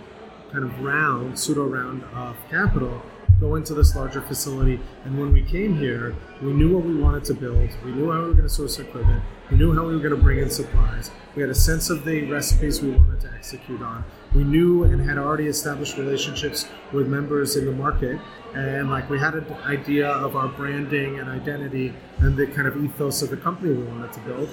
[0.52, 3.02] kind of round, pseudo round of capital,
[3.40, 4.80] go into this larger facility.
[5.04, 7.68] And when we came here, we knew what we wanted to build.
[7.84, 9.22] We knew how we were going to source equipment.
[9.50, 11.10] We knew how we were going to bring in supplies.
[11.36, 14.04] We had a sense of the recipes we wanted to execute on.
[14.34, 18.20] We knew and had already established relationships with members in the market.
[18.54, 22.82] And like we had an idea of our branding and identity and the kind of
[22.82, 24.48] ethos of the company we wanted to build.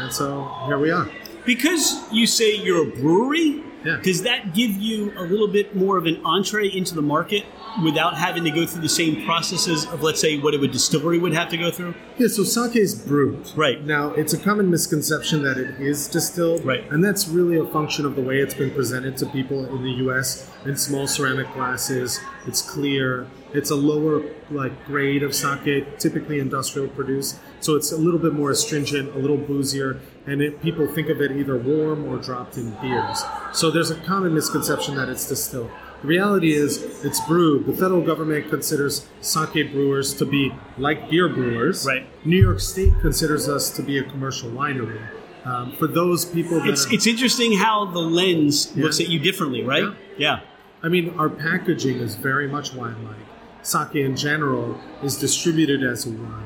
[0.00, 1.08] And so here we are.
[1.44, 4.00] Because you say you're a brewery, Yeah.
[4.02, 7.44] does that give you a little bit more of an entree into the market
[7.82, 11.34] without having to go through the same processes of, let's say, what a distillery would
[11.34, 11.94] have to go through?
[12.18, 13.50] Yeah, so sake is brewed.
[13.56, 13.84] Right.
[13.84, 16.64] Now, it's a common misconception that it is distilled.
[16.64, 16.90] Right.
[16.90, 19.90] And that's really a function of the way it's been presented to people in the
[20.08, 22.20] US in small ceramic glasses.
[22.46, 23.26] It's clear.
[23.52, 27.38] It's a lower like grade of sake, typically industrial produced.
[27.60, 31.20] So it's a little bit more astringent, a little boozier, and it, people think of
[31.20, 33.22] it either warm or dropped in beers.
[33.52, 35.70] So there's a common misconception that it's distilled.
[36.02, 37.64] The reality is it's brewed.
[37.66, 41.86] The federal government considers sake brewers to be like beer brewers.
[41.86, 42.06] Right.
[42.26, 45.00] New York State considers us to be a commercial winery.
[45.46, 48.84] Um, for those people that It's, are, it's interesting how the lens Yeah.
[48.84, 49.92] looks at you differently, right?
[50.18, 50.40] Yeah.
[50.84, 53.16] I mean, our packaging is very much wine-like.
[53.62, 56.44] Sake in general is distributed as a wine.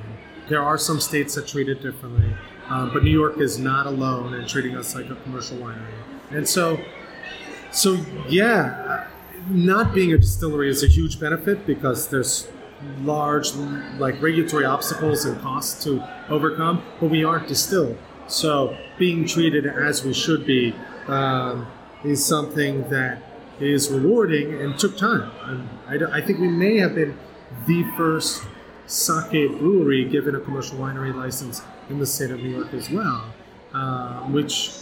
[0.49, 2.33] There are some states that treat it differently,
[2.69, 5.93] um, but New York is not alone in treating us like a commercial winery.
[6.31, 6.79] And so,
[7.73, 7.95] so
[8.29, 9.09] yeah,
[9.51, 12.47] not being a distillery is a huge benefit because there's
[13.01, 13.53] large
[13.99, 17.99] like regulatory obstacles and costs to overcome, but we aren't distilled.
[18.29, 20.77] So being treated as we should be
[21.09, 21.67] um,
[22.05, 23.21] is something that
[23.61, 25.31] is rewarding and took time.
[25.87, 27.19] I, I think we may have been
[27.67, 28.45] the first
[28.87, 33.33] sake brewery given a commercial winery license in the state of New York as well,
[33.75, 34.73] uh, which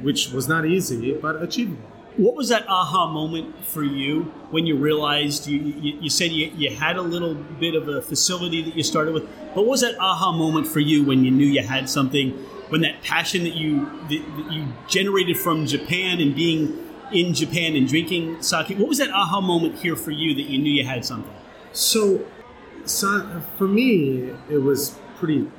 [0.00, 1.82] which was not easy but achievable.
[2.16, 6.46] What was that aha moment for you when you realized you, you, you said you,
[6.56, 9.24] you had a little bit of a facility that you started with?
[9.52, 12.30] What was that aha moment for you when you knew you had something?
[12.70, 17.76] When that passion that you that, that you generated from Japan and being in Japan
[17.76, 20.84] and drinking sake, what was that aha moment here for you that you knew you
[20.84, 21.32] had something?
[21.72, 22.24] So,
[22.84, 25.50] so for me, it was pretty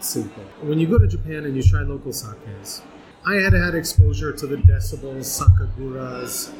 [0.00, 0.42] simple.
[0.62, 2.82] When you go to Japan and you try local sakes,
[3.24, 6.52] I had had exposure to the decibels, sakaguras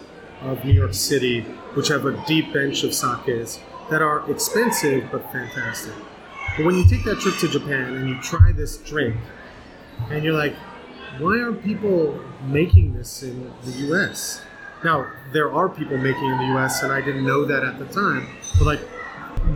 [0.42, 1.42] of New York City,
[1.74, 5.94] which have a deep bench of sakes that are expensive but fantastic.
[6.56, 9.16] But when you take that trip to Japan and you try this drink,
[10.10, 10.54] and you're like,
[11.18, 14.42] why aren't people making this in the U.S.?
[14.84, 16.82] Now there are people making in the U.S.
[16.82, 18.80] and I didn't know that at the time, but like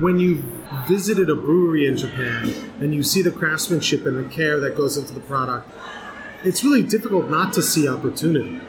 [0.01, 0.43] when you
[0.89, 2.49] visited a brewery in Japan
[2.81, 5.69] and you see the craftsmanship and the care that goes into the product,
[6.45, 8.61] it's really difficult not to see opportunity.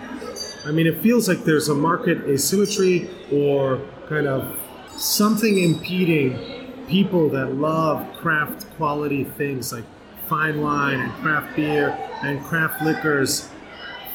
[0.65, 7.29] I mean, it feels like there's a market asymmetry or kind of something impeding people
[7.29, 9.85] that love craft quality things like
[10.31, 11.89] fine wine and craft beer
[12.23, 13.49] and craft liquors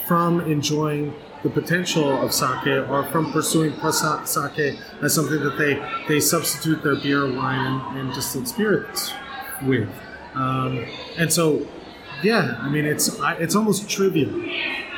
[0.06, 1.12] from enjoying
[1.42, 3.70] the potential of sake or from pursuing
[4.24, 5.74] sake as something that they,
[6.08, 9.12] they substitute their beer, wine, and, and distilled spirits
[9.64, 9.90] with.
[10.34, 10.86] Um,
[11.18, 11.68] and so,
[12.22, 14.30] yeah, I mean, it's it's almost trivial.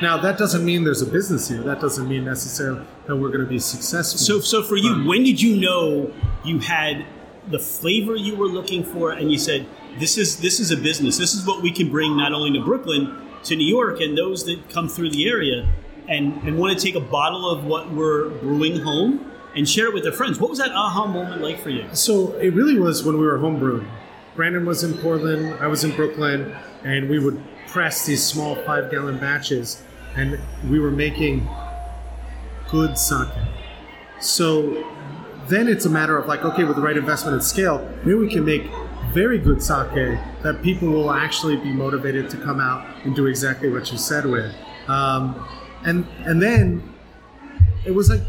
[0.01, 1.63] Now, that doesn't mean there's a business here.
[1.63, 4.21] That doesn't mean necessarily that we're going to be successful.
[4.21, 6.13] So, so for you, um, when did you know
[6.45, 7.05] you had
[7.49, 9.67] the flavor you were looking for, and you said,
[9.99, 11.19] "This is this is a business.
[11.19, 14.45] This is what we can bring not only to Brooklyn, to New York, and those
[14.47, 15.69] that come through the area."
[16.09, 19.95] and, and want to take a bottle of what we're brewing home and share it
[19.95, 20.41] with their friends.
[20.41, 21.87] What was that aha moment like for you?
[21.93, 23.87] So it really was when we were home brewing.
[24.35, 28.91] Brandon was in Portland, I was in Brooklyn, and we would press these small five
[28.91, 29.83] gallon batches,
[30.17, 30.39] and
[30.71, 31.47] we were making
[32.71, 33.29] good sake.
[34.21, 34.87] So
[35.49, 38.31] then it's a matter of like, okay, with the right investment and scale, maybe we
[38.31, 38.71] can make
[39.13, 43.71] very good sake that people will actually be motivated to come out and do exactly
[43.71, 44.55] what you said with.
[44.89, 45.47] Um,
[45.85, 46.95] and and then
[47.85, 48.23] it was like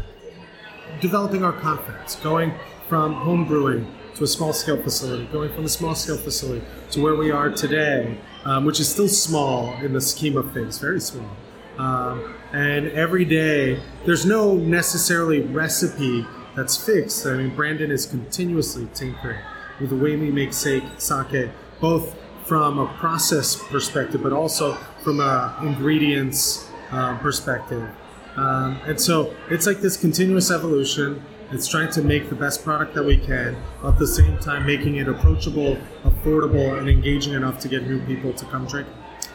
[1.00, 2.52] developing our confidence, going
[2.88, 7.02] from home brewing to a small scale facility, going from a small scale facility to
[7.02, 11.00] where we are today, um, which is still small in the scheme of things, very
[11.00, 11.30] small.
[11.78, 16.26] Um, and every day, there's no necessarily recipe
[16.56, 17.26] that's fixed.
[17.26, 19.38] I mean, Brandon is continuously tinkering
[19.80, 21.50] with the way we make sake, sake,
[21.80, 27.88] both from a process perspective, but also from a ingredients um, perspective.
[28.36, 31.22] Um, and so it's like this continuous evolution.
[31.52, 34.96] It's trying to make the best product that we can, at the same time making
[34.96, 38.86] it approachable, affordable, and engaging enough to get new people to come drink.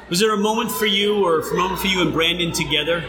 [0.09, 3.03] Was there a moment for you, or a moment for you and Brandon together,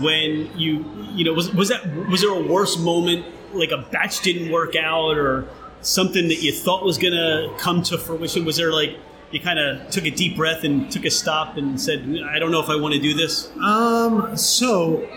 [0.00, 4.22] when you, you know, was was that was there a worse moment, like a batch
[4.22, 5.46] didn't work out, or
[5.82, 8.44] something that you thought was going to come to fruition?
[8.44, 8.96] Was there like
[9.30, 12.50] you kind of took a deep breath and took a stop and said, I don't
[12.50, 13.50] know if I want to do this?
[13.56, 15.08] Um, so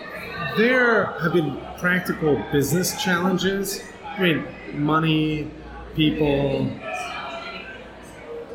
[0.56, 3.82] there have been practical business challenges.
[4.04, 5.50] I mean, money,
[5.94, 6.70] people,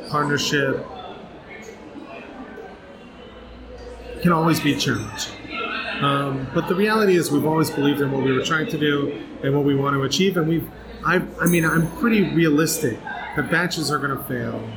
[0.10, 0.86] partnership
[4.22, 5.34] can always be challenging.
[6.02, 9.24] Um, but the reality is, we've always believed in what we were trying to do
[9.44, 10.70] and what we want to achieve, and we've.
[11.06, 13.00] I, I mean, I'm pretty realistic
[13.36, 14.68] that batches are going to fail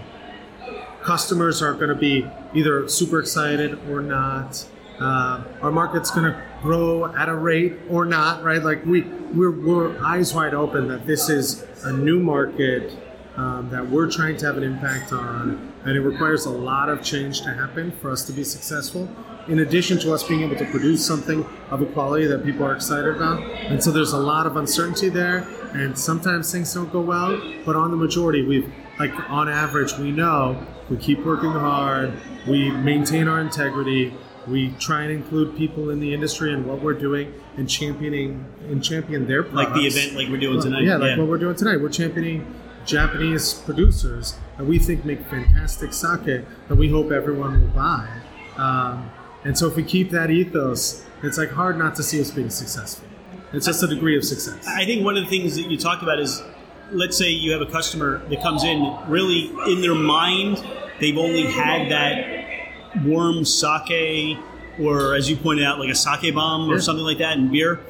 [1.05, 4.67] customers are going to be either super excited or not.
[4.99, 8.63] Uh, our market's going to grow at a rate or not, right?
[8.63, 12.97] Like we we're, we're eyes wide open that this is a new market
[13.37, 17.03] um, that we're trying to have an impact on, and it requires a lot of
[17.03, 19.09] change to happen for us to be successful.
[19.49, 22.75] In addition to us being able to produce something of a quality that people are
[22.75, 27.01] excited about, and so there's a lot of uncertainty there, and sometimes things don't go
[27.01, 27.41] well.
[27.67, 32.13] But on the majority, we've like on average, we know we keep working hard,
[32.47, 34.15] we maintain our integrity,
[34.47, 38.83] we try and include people in the industry and what we're doing and championing and
[38.83, 39.71] champion their products.
[39.71, 40.85] Like the event like we're doing tonight.
[40.85, 41.19] Yeah, like yeah.
[41.19, 41.81] what we're doing tonight.
[41.81, 42.55] We're championing
[42.87, 48.09] Japanese producers that we think make fantastic sake that we hope everyone will buy.
[48.57, 49.11] Um,
[49.45, 52.51] and so if we keep that ethos, it's like hard not to see us being
[52.51, 53.07] successful.
[53.53, 54.67] It's just a degree of success.
[54.67, 56.43] I think one of the things that you talked about is
[56.91, 60.63] let's say you have a customer that comes in really in their mind
[61.01, 64.39] they've only had that warm sake
[64.79, 66.81] or as you pointed out like a sake bomb or yeah.
[66.81, 67.81] something like that in beer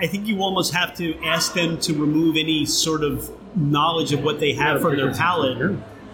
[0.00, 4.22] i think you almost have to ask them to remove any sort of knowledge of
[4.22, 5.58] what they have yeah, from their palate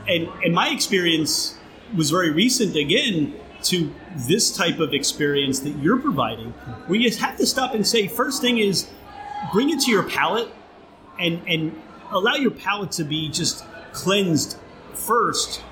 [0.09, 1.57] and and my experience
[1.96, 6.51] was very recent again to this type of experience that you're providing
[6.87, 8.89] where you have to stop and say first thing is
[9.53, 10.49] bring it to your palate
[11.19, 11.81] and and
[12.11, 14.57] allow your palate to be just cleansed
[14.95, 15.63] first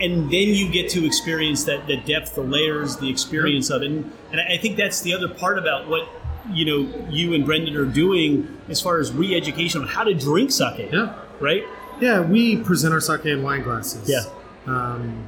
[0.00, 3.90] and then you get to experience that the depth the layers the experience of it.
[3.90, 6.08] And, and i think that's the other part about what
[6.50, 10.50] you know you and brendan are doing as far as re-education on how to drink
[10.50, 11.14] sake yeah.
[11.40, 11.64] right?
[12.00, 14.08] Yeah we present our sake in wine glasses.
[14.08, 14.24] Yeah.
[14.66, 15.26] Um,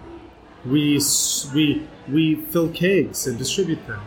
[0.66, 1.00] we
[1.54, 4.00] we we fill kegs and distribute them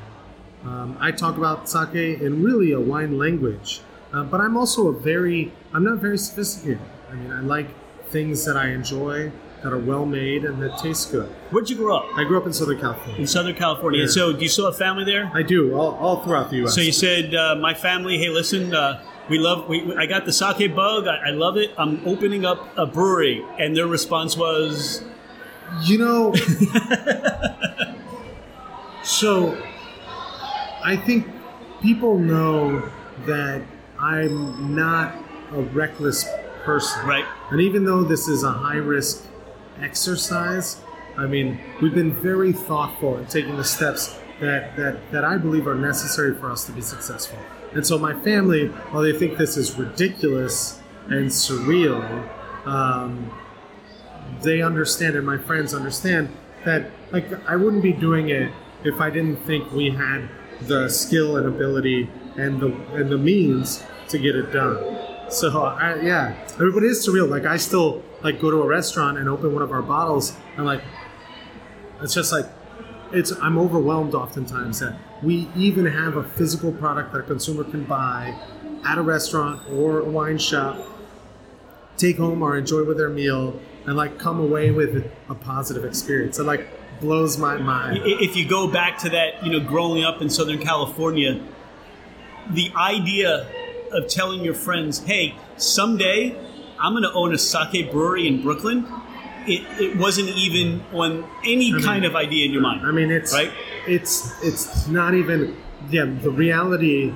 [0.65, 3.81] um, i talk about sake in really a wine language
[4.13, 6.79] uh, but I'm also a very, I'm not very sophisticated.
[7.09, 7.67] I mean, I like
[8.09, 9.31] things that I enjoy.
[9.63, 11.29] that are well made and that taste good.
[11.49, 12.05] Where'd you grow up?
[12.17, 13.21] I grew up in Southern California.
[13.21, 14.01] In Southern California.
[14.01, 14.07] Yeah.
[14.07, 15.31] So, do you still have family there?
[15.33, 16.75] I do all, all throughout the U.S.
[16.75, 20.33] So you said, uh, my family, hey, listen, uh, we love, we, I got the
[20.33, 21.71] sake bug, I, I love it.
[21.77, 25.01] I'm opening up a brewery, and their response was,
[25.83, 26.33] You know,
[29.03, 29.57] so
[30.83, 31.27] I think
[31.81, 32.89] people know
[33.25, 33.61] that
[33.99, 35.15] I'm not
[35.51, 36.25] a reckless
[36.63, 37.05] person.
[37.05, 37.25] Right.
[37.51, 39.25] And even though this is a high risk
[39.81, 40.81] exercise,
[41.17, 45.67] I mean, we've been very thoughtful in taking the steps that, that, that I believe
[45.67, 47.37] are necessary for us to be successful.
[47.73, 52.29] And so my family, while they think this is ridiculous and surreal,
[52.65, 53.31] um,
[54.41, 56.29] they understand and my friends understand
[56.65, 58.51] that like I wouldn't be doing it
[58.83, 60.29] if I didn't think we had
[60.61, 64.97] the skill and ability and the and the means to get it done.
[65.29, 67.29] So I, yeah, but it is surreal.
[67.29, 70.35] Like I still like go to a restaurant and open one of our bottles.
[70.57, 70.81] I'm like,
[72.01, 72.45] it's just like
[73.11, 77.83] it's I'm overwhelmed oftentimes that we even have a physical product that a consumer can
[77.83, 78.35] buy
[78.85, 80.77] at a restaurant or a wine shop
[81.97, 86.39] take home or enjoy with their meal and like come away with a positive experience.
[86.39, 86.67] It like
[86.99, 88.01] blows my mind.
[88.05, 91.41] If you go back to that, you know, growing up in Southern California,
[92.49, 93.47] the idea
[93.91, 96.35] of telling your friends, hey, someday
[96.79, 98.87] I'm going to own a sake brewery in Brooklyn,
[99.45, 102.85] it, it wasn't even on any kind of idea in your mind.
[102.85, 103.51] I mean, it's Right?
[103.87, 105.57] It's it's not even
[105.89, 106.05] yeah.
[106.05, 107.13] The reality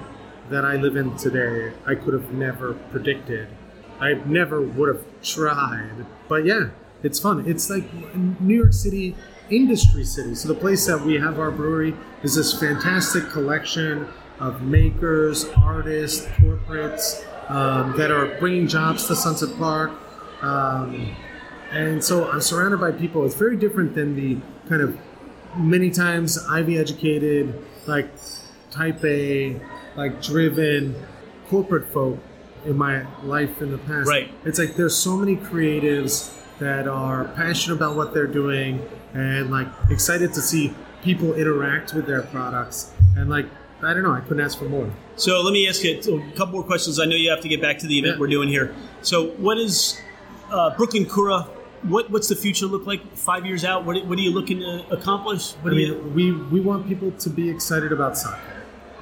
[0.49, 3.47] that I live in today, I could have never predicted.
[3.99, 6.05] I never would have tried.
[6.27, 6.69] But yeah,
[7.03, 7.45] it's fun.
[7.47, 7.85] It's like
[8.39, 9.15] New York City
[9.49, 10.35] industry city.
[10.35, 14.07] So the place that we have our brewery is this fantastic collection
[14.39, 19.91] of makers, artists, corporates um, that are bringing jobs to Sunset Park.
[20.41, 21.15] Um,
[21.71, 23.25] and so I'm surrounded by people.
[23.25, 24.37] It's very different than the
[24.69, 24.97] kind of
[25.55, 28.09] many times Ivy educated, like
[28.69, 29.59] type A,
[29.95, 30.95] like driven
[31.47, 32.19] corporate folk
[32.67, 34.07] in my life in the past.
[34.07, 34.29] Right.
[34.45, 39.67] It's like there's so many creatives that are passionate about what they're doing and like
[39.89, 42.91] excited to see people interact with their products.
[43.15, 43.45] And like,
[43.81, 44.91] I don't know, I couldn't ask for more.
[45.15, 46.99] So let me ask you a couple more questions.
[46.99, 48.19] I know you have to get back to the event Yeah.
[48.19, 48.73] we're doing here.
[49.01, 49.99] So what is
[50.51, 51.47] uh, Brooklyn Kura?
[51.83, 53.85] What what's the future look like five years out?
[53.85, 55.53] What, what are you looking to accomplish?
[55.61, 56.11] What I do you?
[56.15, 58.33] we, we want people to be excited about sake.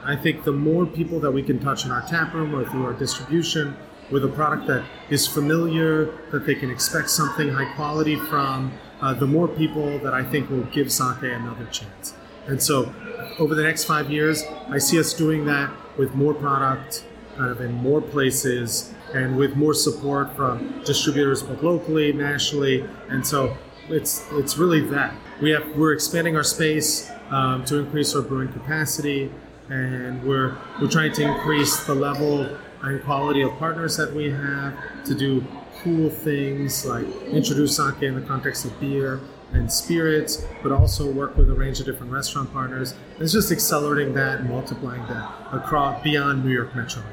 [0.05, 2.85] I think the more people that we can touch in our tap room or through
[2.85, 3.75] our distribution
[4.11, 9.13] with a product that is familiar, that they can expect something high quality from, uh,
[9.15, 12.13] the more people that I think will give sake another chance.
[12.45, 12.93] And so,
[13.39, 17.03] over the next five years, I see us doing that with more product,
[17.35, 23.25] kind of in more places, and with more support from distributors both locally, nationally, and
[23.25, 23.57] so
[23.89, 25.15] it's it's really that.
[25.41, 29.31] We have we're expanding our space um, to increase our brewing capacity,
[29.69, 32.47] and we're we're trying to increase the level
[32.81, 34.73] and quality of partners that we have
[35.05, 35.43] to do
[35.83, 39.19] cool things like introduce sake in the context of beer
[39.53, 42.93] and spirits, but also work with a range of different restaurant partners.
[43.19, 47.03] It's just accelerating that and multiplying that across beyond New York Metro.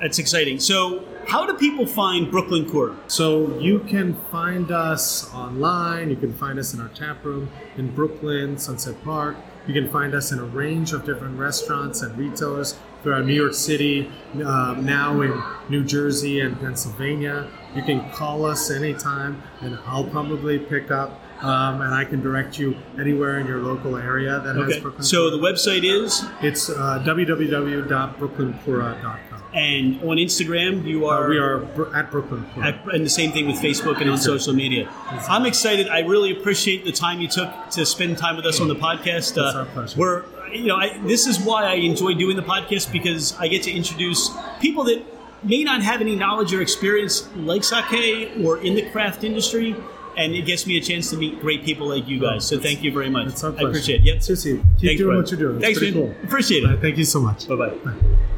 [0.00, 0.60] That's exciting.
[0.60, 2.96] So how do people find Brooklyn Kura?
[3.06, 6.10] So you can find us online.
[6.10, 9.36] You can find us in our tap room in Brooklyn, Sunset Park.
[9.66, 13.54] You can find us in a range of different restaurants and retailers throughout New York
[13.54, 14.10] City,
[14.44, 17.48] um, now in New Jersey and Pennsylvania.
[17.74, 21.20] You can call us anytime, and I'll probably pick up.
[21.42, 24.80] Um, and I can direct you anywhere in your local area that has Okay.
[24.80, 25.02] Brooklyn.
[25.02, 29.18] So the website is, it's uh, www.brooklynkura.com.
[29.54, 31.28] and on Instagram you Uh, are.
[31.28, 31.62] we are
[31.94, 34.88] at Brooklyn At, and the same thing with Facebook and on social media.
[35.28, 35.88] I'm excited.
[35.88, 39.30] I really appreciate the time you took to spend time with us on the podcast.
[39.30, 39.98] It's our pleasure.
[39.98, 43.62] We're, you know, I, this is why I enjoy doing the podcast because I get
[43.64, 44.30] to introduce
[44.60, 45.02] people that
[45.42, 49.74] may not have any knowledge or experience like sake or in the craft industry,
[50.16, 52.46] and it gives me a chance to meet great people like you guys.
[52.46, 53.28] So thank you very much.
[53.28, 53.66] It's our pleasure.
[53.66, 54.06] I appreciate it.
[54.06, 54.22] Yep.
[54.22, 55.60] Seriously, keep Thanks, doing what you're doing.
[55.60, 55.92] Thanks, man.
[55.92, 56.14] cool.
[56.24, 56.66] Appreciate it.
[56.68, 57.46] right, thank you so much.
[57.48, 58.35] Bye bye.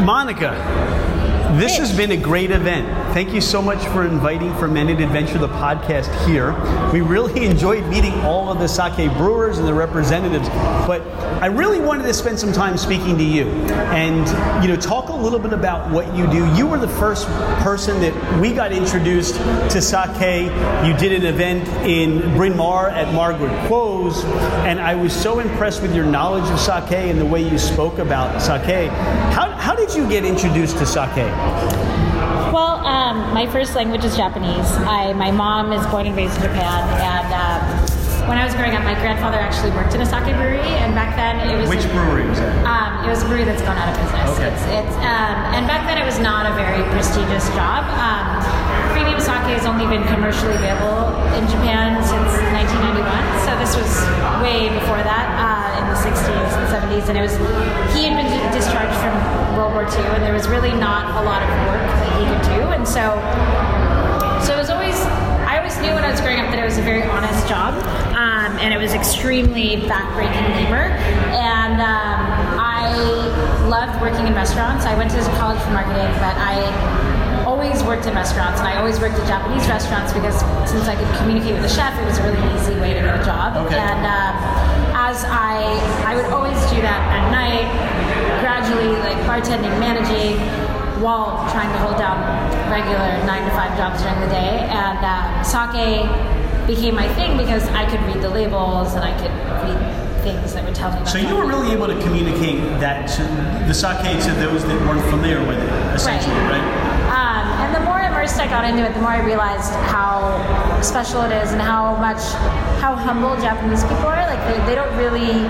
[0.00, 0.54] Monica,
[1.58, 2.86] this has been a great event.
[3.12, 6.52] Thank you so much for inviting Fermented Adventure, the podcast, here.
[6.92, 10.48] We really enjoyed meeting all of the sake brewers and the representatives,
[10.86, 11.02] but
[11.42, 14.26] I really wanted to spend some time speaking to you and
[14.62, 16.54] you know talk a little bit about what you do.
[16.54, 17.26] You were the first
[17.62, 20.50] person that we got introduced to sake.
[20.86, 24.22] You did an event in Bryn Mawr at Margaret Kuo's,
[24.64, 27.98] and I was so impressed with your knowledge of sake and the way you spoke
[27.98, 28.90] about sake.
[29.32, 31.39] How how did you get introduced to sake?
[32.52, 34.66] Well, um, my first language is Japanese.
[34.82, 38.74] I, my mom is born and raised in Japan, and um, when I was growing
[38.76, 41.86] up, my grandfather actually worked in a sake brewery, and back then it was Which
[41.90, 42.52] brewery was that?
[42.66, 44.38] Um, it was a brewery that's gone out of business.
[44.38, 44.50] Okay.
[44.50, 47.86] It's, it's um, and back then it was not a very prestigious job.
[47.98, 48.38] Um,
[48.92, 53.02] premium sake has only been commercially available in Japan since 1991,
[53.46, 53.90] so this was
[54.44, 55.26] way before that
[55.90, 57.08] the 60s and 70s.
[57.10, 57.34] And it was
[57.92, 59.14] he had been discharged from
[59.58, 62.42] World War II, and there was really not a lot of work that he could
[62.54, 63.18] do, and so
[64.46, 64.94] so it was always
[65.50, 67.74] I always knew when I was growing up that it was a very honest job,
[68.14, 70.94] um, and it was extremely backbreaking labor.
[71.34, 72.22] And um,
[72.54, 72.94] I
[73.66, 74.86] loved working in restaurants.
[74.86, 77.19] I went to college for marketing, but I
[77.60, 81.12] always worked in restaurants, and I always worked at Japanese restaurants because since I could
[81.20, 83.52] communicate with the chef, it was a really easy way to get a job.
[83.68, 83.76] Okay.
[83.76, 84.32] And um,
[84.96, 85.60] as I
[86.08, 87.68] I would always do that at night,
[88.40, 90.40] gradually like bartending, managing
[91.04, 92.16] while trying to hold down
[92.72, 94.64] regular nine to five jobs during the day.
[94.72, 96.08] And um, sake
[96.64, 99.36] became my thing because I could read the labels and I could
[99.68, 99.80] read
[100.24, 100.96] things that would tell me.
[100.96, 103.22] About So you were really able to communicate that to
[103.68, 106.64] the sake to those that weren't familiar with it, essentially, right?
[106.64, 106.79] Um,
[108.20, 111.32] and the more immersed I got into it, the more I realized how special it
[111.42, 112.20] is and how much,
[112.80, 114.26] how humble Japanese people are.
[114.26, 115.46] Like they, they don't really,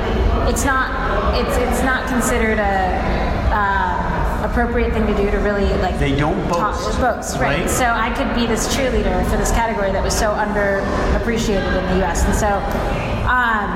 [0.48, 0.90] it's not,
[1.34, 3.30] it's it's not considered a.
[3.52, 4.06] Uh,
[4.40, 7.60] appropriate thing to do to really like They don't talk- boast, boast right?
[7.60, 7.70] right?
[7.70, 12.06] so i could be this cheerleader for this category that was so underappreciated in the
[12.06, 12.48] us and so
[13.28, 13.68] um,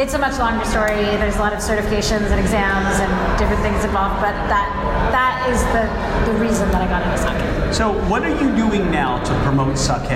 [0.00, 3.84] it's a much longer story there's a lot of certifications and exams and different things
[3.84, 4.72] involved but that
[5.12, 5.84] that is the
[6.32, 9.76] the reason that i got into sake So what are you doing now to promote
[9.76, 10.08] sake?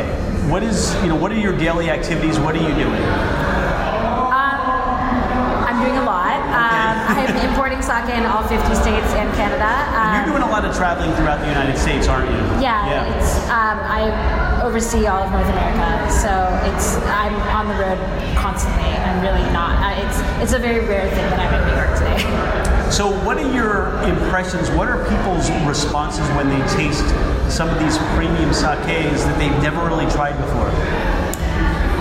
[0.49, 2.39] What is you know what are your daily activities?
[2.39, 3.03] What are you doing?
[4.33, 4.65] Um,
[5.69, 6.41] I'm doing a lot.
[6.57, 9.69] Um, I'm importing sake in all 50 states and Canada.
[9.93, 12.41] Um, You're doing a lot of traveling throughout the United States, aren't you?
[12.65, 16.33] yeah, it's um, I oversee all of North America, so
[16.73, 18.01] it's I'm on the road
[18.41, 18.89] constantly.
[18.89, 19.77] I'm really not.
[19.85, 22.91] Uh, it's it's a very rare thing that I'm in New York today.
[22.91, 24.71] So what are your impressions?
[24.71, 27.07] What are people's responses when they taste
[27.51, 30.71] some of these premium sakes that they've never really tried before?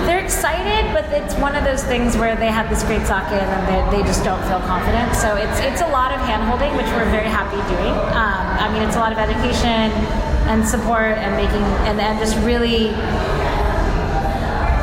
[0.06, 3.50] They're excited, but it's one of those things where they have this great sake and
[3.50, 5.16] then they, they just don't feel confident.
[5.16, 7.94] So it's it's a lot of hand holding, which we're very happy doing.
[8.14, 9.90] Um, I mean, it's a lot of education
[10.50, 12.90] and support and making and, and just really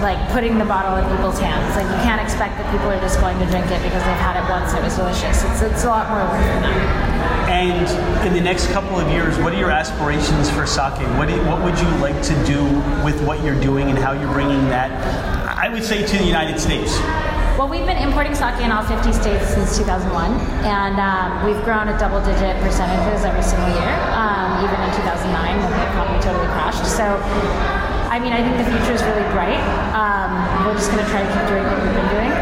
[0.02, 1.76] like putting the bottle in people's hands.
[1.76, 4.36] Like you can't expect that people are just going to drink it because they've had
[4.36, 5.44] it once and it was delicious.
[5.44, 7.26] It's it's a lot more work than that.
[7.46, 10.98] And in the next couple of years, what are your aspirations for sake?
[11.16, 12.62] What, do, what would you like to do
[13.04, 14.90] with what you're doing and how you're bringing that,
[15.56, 16.98] I would say, to the United States?
[17.56, 20.12] Well, we've been importing sake in all 50 states since 2001,
[20.68, 25.70] and um, we've grown at double-digit percentages every single year, um, even in 2009 when
[25.70, 26.84] the economy totally crashed.
[26.84, 27.16] So,
[28.16, 29.60] I mean, I think the future is really bright.
[29.92, 32.32] Um, we're just going to try to keep doing what we've been doing.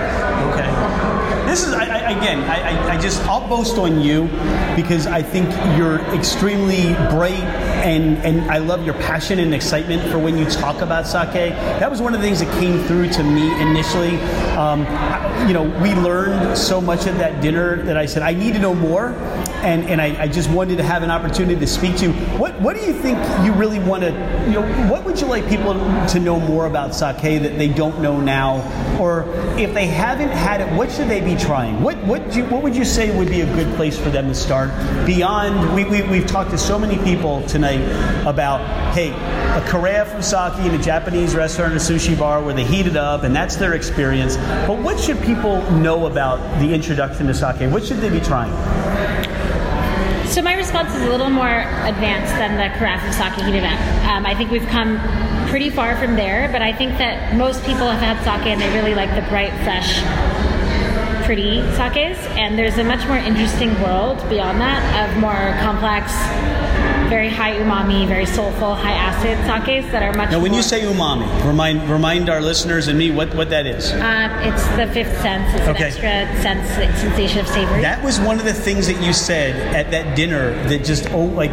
[0.52, 1.50] Okay.
[1.50, 2.44] This is I, I, again.
[2.44, 4.26] I, I, just I'll boast on you
[4.76, 7.42] because I think you're extremely bright
[7.82, 11.32] and and I love your passion and excitement for when you talk about sake.
[11.32, 14.20] That was one of the things that came through to me initially.
[14.56, 14.82] Um,
[15.48, 18.60] you know, we learned so much at that dinner that I said I need to
[18.60, 19.08] know more,
[19.64, 22.06] and and I, I just wanted to have an opportunity to speak to.
[22.06, 22.12] you.
[22.38, 24.10] What what do you think you really want to
[24.46, 24.90] you know?
[24.90, 28.60] What would you like people to know more about sake that they don't know now,
[29.00, 29.24] or
[29.58, 31.82] if they haven't had it, what should they be trying?
[31.82, 34.28] What what do you, what would you say would be a good place for them
[34.28, 34.70] to start?
[35.06, 37.80] Beyond, we, we we've talked to so many people tonight
[38.26, 38.60] about
[38.94, 42.86] hey, a carafe of sake in a Japanese restaurant or sushi bar where they heat
[42.86, 44.36] it up, and that's their experience.
[44.36, 47.70] But what should people know about the introduction to sake?
[47.72, 48.52] What should they be trying?
[50.34, 53.78] So my response is a little more advanced than the carafe sake heated up.
[54.10, 54.98] Um, I think we've come
[55.46, 58.68] pretty far from there, but I think that most people have had sake and they
[58.74, 60.02] really like the bright, fresh,
[61.24, 62.18] pretty sakes.
[62.34, 66.10] And there's a much more interesting world beyond that of more complex,
[67.08, 70.30] very high umami, very soulful, high acid sakes that are much.
[70.30, 73.66] Now, when more, you say umami, remind remind our listeners and me what, what that
[73.66, 73.92] is.
[73.92, 75.52] um, it's the fifth sense.
[75.54, 75.84] It's Okay.
[75.84, 77.82] an extra sense, sensation of savory.
[77.82, 81.24] That was one of the things that you said at that dinner that just oh
[81.24, 81.50] like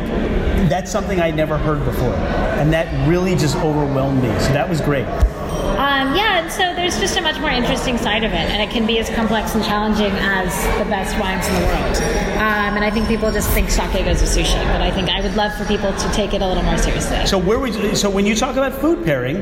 [0.69, 4.29] that's something I'd never heard before, and that really just overwhelmed me.
[4.39, 5.05] So that was great.
[5.91, 8.71] Um, yeah, and so there's just a much more interesting side of it, and it
[8.71, 10.47] can be as complex and challenging as
[10.79, 11.97] the best wines in the world.
[12.37, 15.19] Um, and I think people just think sake goes with sushi, but I think I
[15.19, 17.25] would love for people to take it a little more seriously.
[17.25, 19.41] So where would you, so when you talk about food pairing,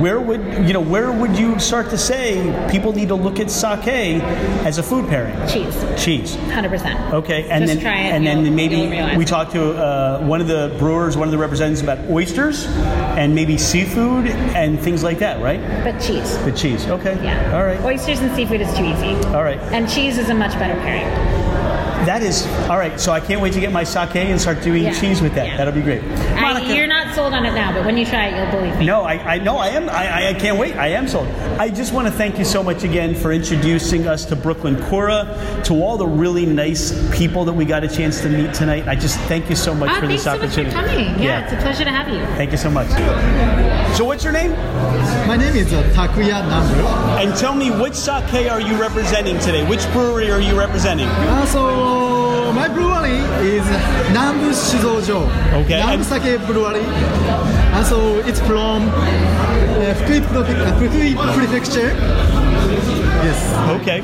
[0.00, 2.42] where would you know where would you start to say
[2.72, 3.86] people need to look at sake
[4.66, 5.36] as a food pairing?
[5.48, 6.34] Cheese, Cheese.
[6.50, 7.14] hundred percent.
[7.14, 10.48] Okay, and Just then try it, and then maybe we talked to uh, one of
[10.48, 12.66] the brewers, one of the representatives about oysters
[13.16, 15.60] and maybe seafood and things like that, right?
[15.84, 16.38] But cheese.
[16.38, 16.86] But cheese.
[16.86, 17.22] Okay.
[17.22, 17.54] Yeah.
[17.54, 17.78] All right.
[17.82, 19.14] Oysters and seafood is too easy.
[19.26, 19.58] All right.
[19.70, 21.43] And cheese is a much better pairing.
[22.06, 23.00] That is all right.
[23.00, 24.92] So I can't wait to get my sake and start doing Yeah.
[25.00, 25.46] cheese with that.
[25.46, 25.56] Yeah.
[25.56, 26.02] That'll be great.
[26.02, 28.78] I, Monica- you're not sold on it now, but when you try it, you'll believe
[28.78, 28.84] me.
[28.86, 29.88] No, I, I no, I am.
[29.88, 30.76] I, I- I can't wait.
[30.76, 31.28] I am sold.
[31.58, 35.60] I just want to thank you so much again for introducing us to Brooklyn Kura,
[35.64, 38.86] to all the really nice people that we got a chance to meet tonight.
[38.86, 41.04] I just thank you so much Ah, for thanks this so much for opportunity.
[41.06, 41.22] coming.
[41.22, 42.20] Yeah, it's a pleasure to have you.
[42.36, 42.88] Thank you so much.
[43.96, 44.50] So, what's your name?
[45.26, 47.22] My name is uh, Takuya Nambu.
[47.24, 49.64] And tell me, which sake are you representing today?
[49.68, 51.06] Which brewery are you representing?
[51.06, 51.93] Uh, so
[52.52, 53.64] my brewery is
[54.12, 55.26] Nambu Shuzojo.
[55.64, 56.84] Okay, Nambu Sake Brewery.
[57.74, 61.90] And so it's from uh, Fukui, uh, Fukui Prefecture.
[63.24, 63.40] Yes.
[63.80, 64.02] Okay.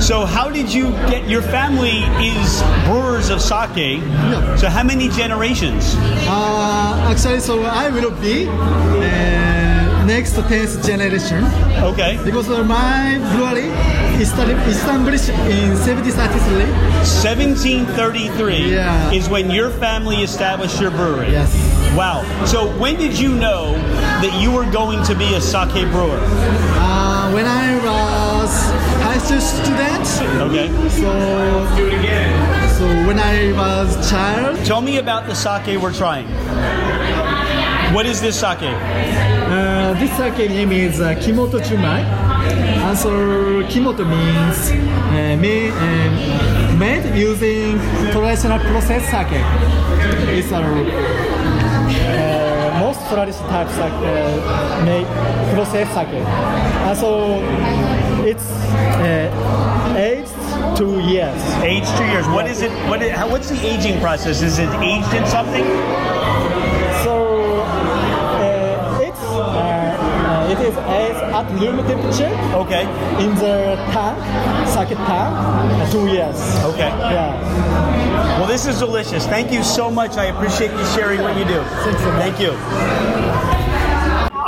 [0.00, 4.00] So, how did you get your family is brewers of sake?
[4.00, 4.56] Yeah.
[4.56, 5.94] So, how many generations?
[6.26, 9.65] Uh, actually, so I will be uh,
[10.06, 11.44] next 10th generation
[11.82, 12.18] Okay.
[12.24, 13.68] because my brewery
[14.22, 16.66] is established in 1733.
[17.02, 19.10] 1733 Yeah.
[19.10, 21.32] is when your family established your brewery.
[21.32, 21.50] Yes.
[21.96, 22.22] Wow.
[22.46, 23.72] So when did you know
[24.22, 26.20] that you were going to be a sake brewer?
[26.22, 28.50] Uh, when I was
[29.02, 30.06] high school student,
[30.46, 30.68] Okay.
[30.90, 31.10] so
[31.76, 32.68] do it again.
[32.78, 36.26] so when I was child, Tell me about the sake we're trying.
[37.94, 38.70] What is this sake?
[39.94, 42.02] This sake name is uh, Kimoto Junmai.
[42.02, 43.08] And so
[43.70, 47.78] Kimoto means uh, made, uh, made using
[48.10, 49.28] traditional process sake.
[50.36, 50.60] It's a uh,
[52.80, 55.06] most traditional type sake uh, made
[55.54, 56.08] process sake.
[56.08, 57.40] And so
[58.26, 60.34] it's uh, aged
[60.76, 61.40] two years.
[61.62, 62.26] Aged two years.
[62.26, 62.72] What is it?
[62.90, 63.02] What?
[63.02, 64.42] Is, what's the aging process?
[64.42, 65.64] Is it aged in something?
[70.66, 72.82] Is aged at room temperature Okay.
[73.22, 74.18] in the tank,
[74.66, 76.34] sake tank, two years.
[76.64, 76.88] Okay.
[77.14, 77.38] Yeah.
[78.38, 79.26] Well, this is delicious.
[79.28, 80.16] Thank you so much.
[80.16, 81.62] I appreciate you sharing what you do.
[82.18, 82.50] Thank you.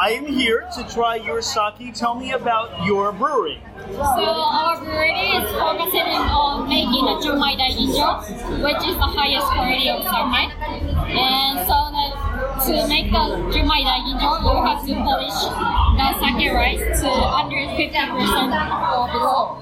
[0.09, 1.95] I am here to try your sake.
[1.95, 3.61] Tell me about your brewery.
[3.93, 9.89] So our brewery is focusing on making a Junmai Daiginjo, which is the highest quality
[9.91, 10.53] of sake.
[11.15, 12.11] And so that
[12.67, 17.99] to make the Junmai Daiginjo, you have to polish the sake rice to under 50%
[18.95, 19.59] or below.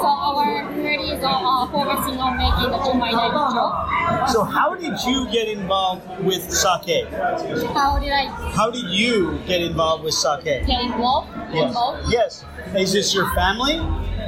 [0.00, 4.28] So our brewery is uh, focusing on making the Junmai Daiginjo.
[4.28, 7.08] So, how did you get involved with sake?
[7.10, 10.44] How did I How did you get involved with sake?
[10.44, 11.28] get involved?
[11.52, 11.68] Yes.
[11.68, 12.12] Involved?
[12.12, 12.44] Yes.
[12.76, 13.78] Is this your family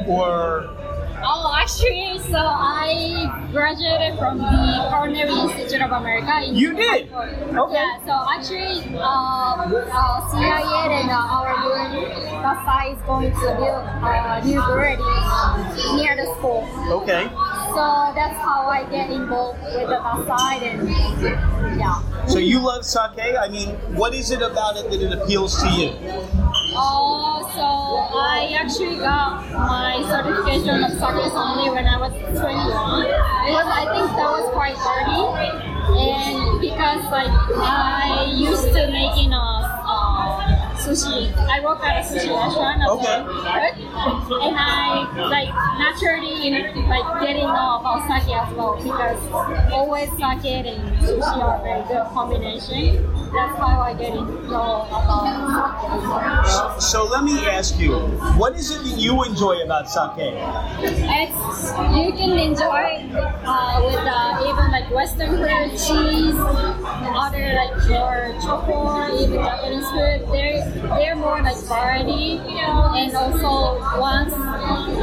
[0.07, 0.75] or?
[1.21, 6.43] Oh, actually, so I graduated from the Culinary Institute of America.
[6.47, 7.13] In You did?
[7.13, 7.75] Okay.
[7.75, 12.07] Yeah, so actually, um, uh, CIA and uh, our brewery,
[12.39, 14.97] Dassai is going to build a new brewery
[15.99, 16.63] near the school.
[17.03, 17.27] Okay.
[17.75, 22.27] So that's how I get involved with the Dassai and yeah.
[22.27, 23.35] So you love sake?
[23.41, 25.91] I mean, what is it about it that it appeals to you?
[26.81, 27.67] Oh, so
[28.19, 32.39] I actually got my certification of sake sommelier when I was 21.
[32.39, 35.27] Because I think that was quite early,
[35.99, 39.68] and because like I used to making a uh,
[40.89, 41.33] sushi.
[41.49, 43.21] I work at a sushi restaurant Okay.
[43.23, 46.51] well, and I like naturally
[46.89, 49.21] like getting know about sake as well because
[49.73, 53.05] always sake and sushi are very good combination.
[53.33, 56.81] That's how I get to know about sake.
[56.81, 57.93] So let me ask you,
[58.41, 60.17] what is it that you enjoy about sake?
[60.81, 63.05] It's you can enjoy
[63.45, 66.35] uh, with uh, even like Western food, cheese,
[67.15, 70.29] other like your chocolate, even Japanese food.
[70.33, 74.33] They're they're more like variety, you know, and also once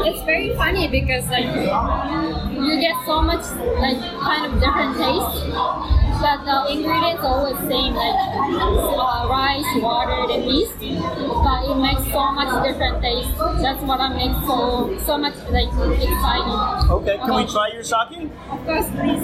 [0.07, 3.43] it's very funny because like you get so much
[3.79, 6.04] like kind of different taste.
[6.25, 10.73] But the ingredients are always same, like uh, rice, water, and yeast.
[10.79, 13.29] But it makes so much different taste.
[13.61, 16.89] That's what I make so so much like exciting.
[16.89, 18.25] Okay, can we try your sake?
[18.49, 19.21] Of course, please.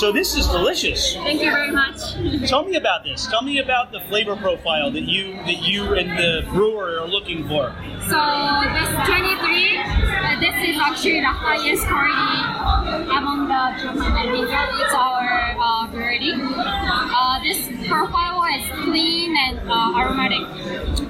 [0.00, 1.14] So this is delicious.
[1.14, 2.00] Thank you very much.
[2.48, 3.26] Tell me about this.
[3.26, 7.46] Tell me about the flavor profile that you that you and the brewer are looking
[7.48, 7.76] for.
[8.08, 8.20] So
[8.76, 12.64] this 23, uh, this is actually the highest quality
[13.16, 14.48] among the German beer.
[14.80, 16.32] It's our uh, variety.
[16.34, 20.42] Uh, this profile is clean and uh, aromatic.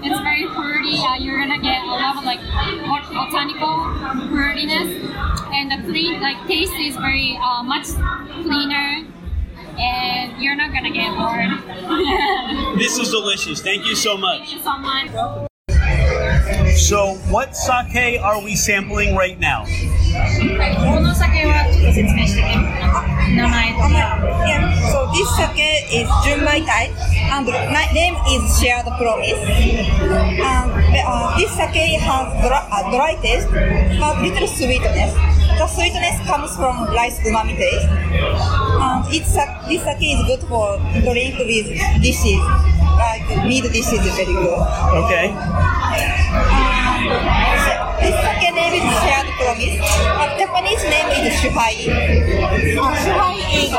[0.05, 0.99] It's very fruity.
[0.99, 2.41] Uh, you're gonna get a lot of like
[2.87, 3.75] bot- botanical
[4.31, 4.91] fruitiness,
[5.53, 7.87] and the clean like taste is very uh, much
[8.43, 9.07] cleaner.
[9.77, 12.79] And you're not gonna get bored.
[12.79, 13.61] This is delicious.
[13.61, 14.41] Thank you so much.
[14.41, 15.51] Thank you so much.
[16.76, 19.66] So, what sake are we sampling right now?
[20.10, 22.58] この酒はちょっと説明してね。
[23.36, 24.20] 名前とか。
[24.46, 24.74] Yeah.
[24.90, 26.90] So this sake is Junmai Tai,
[27.30, 29.38] and my name is Shared Promise.
[30.42, 30.72] And
[31.06, 33.48] uh, this sake has dry, uh, dry taste,
[34.00, 35.14] but little sweetness.
[35.59, 37.87] The sweetness comes from rice umami taste.
[37.87, 41.71] And it's a, this sake is good for drink with
[42.03, 42.43] dishes,
[42.99, 44.59] like meat dishes is very good.
[45.07, 45.31] Okay.
[48.03, 49.79] This sake name is Shared Promise.
[49.79, 51.75] Uh, Japanese name is Shuhai.
[51.87, 53.71] Uh, Shuhai is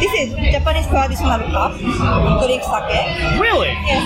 [0.00, 1.76] this is Japanese traditional cup
[2.42, 3.04] drink sake.
[3.38, 3.72] Really?
[3.84, 4.02] Yes.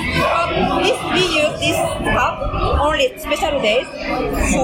[3.19, 3.87] Special days.
[4.53, 4.63] So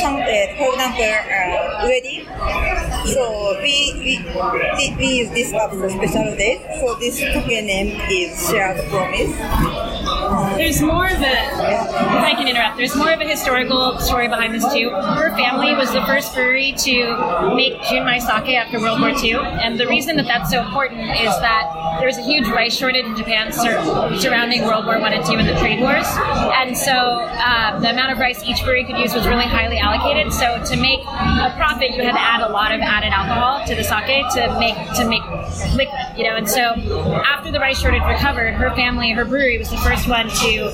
[0.00, 2.26] some, uh, for example, uh, wedding.
[3.14, 6.60] So we, we we use this cup for special days.
[6.80, 9.97] So this sake name is Shared Promise.
[10.56, 14.54] There's more of a, if I can interrupt, there's more of a historical story behind
[14.54, 14.90] this too.
[14.90, 19.78] Her family was the first brewery to make Junmai sake after World War II, and
[19.78, 23.16] the reason that that's so important is that there was a huge rice shortage in
[23.16, 26.06] Japan sur- surrounding World War One and Two and the trade wars,
[26.58, 30.32] and so uh, the amount of rice each brewery could use was really highly allocated.
[30.32, 33.74] So to make a profit, you had to add a lot of added alcohol to
[33.74, 35.22] the sake to make to make
[35.74, 36.36] liquid, you know.
[36.36, 36.74] And so
[37.24, 40.70] after the rice shortage recovered, her family, her brewery was the first one to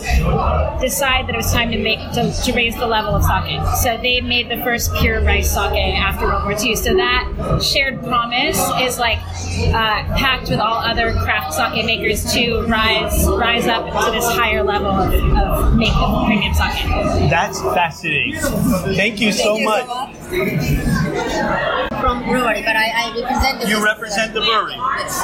[0.81, 3.61] decide that it was time to make to, to raise the level of sake.
[3.83, 6.77] So they made the first pure rice sake after World War II.
[6.77, 12.63] So that shared promise is like uh, packed with all other craft sake makers to
[12.67, 15.95] rise rise up to this higher level of, of making
[16.27, 17.31] premium sake.
[17.31, 18.41] That's fascinating.
[18.41, 19.87] Thank you so Thank you much.
[19.87, 20.07] so
[20.37, 21.81] much.
[22.15, 24.79] From brewery, but I, I represent the You represent the brewery.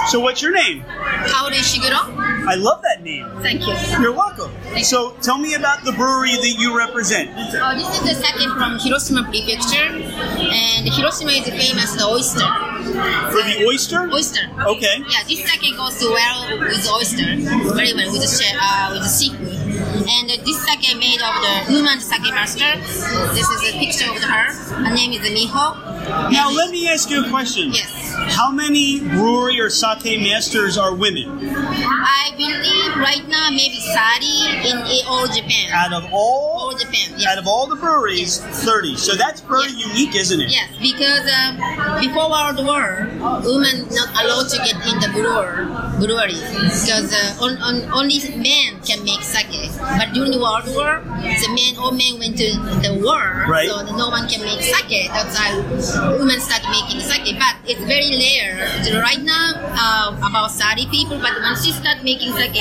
[0.08, 0.82] So, what's your name?
[1.30, 2.00] Kaoru Ishiguro.
[2.46, 3.26] I love that name.
[3.42, 3.74] Thank you.
[4.00, 4.50] You're welcome.
[4.82, 7.30] So, tell me about the brewery that you represent.
[7.36, 12.46] Uh, this is the second from Hiroshima Prefecture, and Hiroshima is famous the oyster.
[13.30, 14.10] For the oyster?
[14.12, 14.40] Oyster.
[14.66, 14.98] Okay.
[15.08, 17.36] Yeah, this sake goes well with oyster,
[17.74, 19.69] very well with the uh, with the seafood.
[19.80, 22.76] And uh, this sake made of the woman sake master.
[23.34, 24.52] This is a picture of her.
[24.84, 26.30] Her name is Miho.
[26.30, 27.72] Now, And- let me ask you a question.
[27.72, 27.96] Yes.
[28.36, 31.48] How many brewery or sake masters are women?
[31.48, 35.70] I believe right now maybe 30 in all Japan.
[35.72, 37.14] Out of all all Japan.
[37.16, 37.26] Yes.
[37.32, 38.96] out of all the breweries, 30.
[38.96, 39.86] So that's very Yes.
[39.88, 40.50] unique, isn't it?
[40.52, 41.56] Yes, because um,
[42.00, 43.08] before World War,
[43.42, 45.66] women not allowed to get in the brewer
[45.98, 49.48] breweries because uh, on, on, only men can make sake.
[49.78, 52.48] But during the World War, the men all men went to
[52.82, 53.68] the war, Right.
[53.68, 55.08] so no one can make sake.
[55.12, 55.54] That's why
[56.18, 57.26] women started making sake.
[57.38, 58.58] But it's very rare.
[59.00, 61.18] Right now, uh, about 30 people.
[61.18, 62.56] But when she started making sake,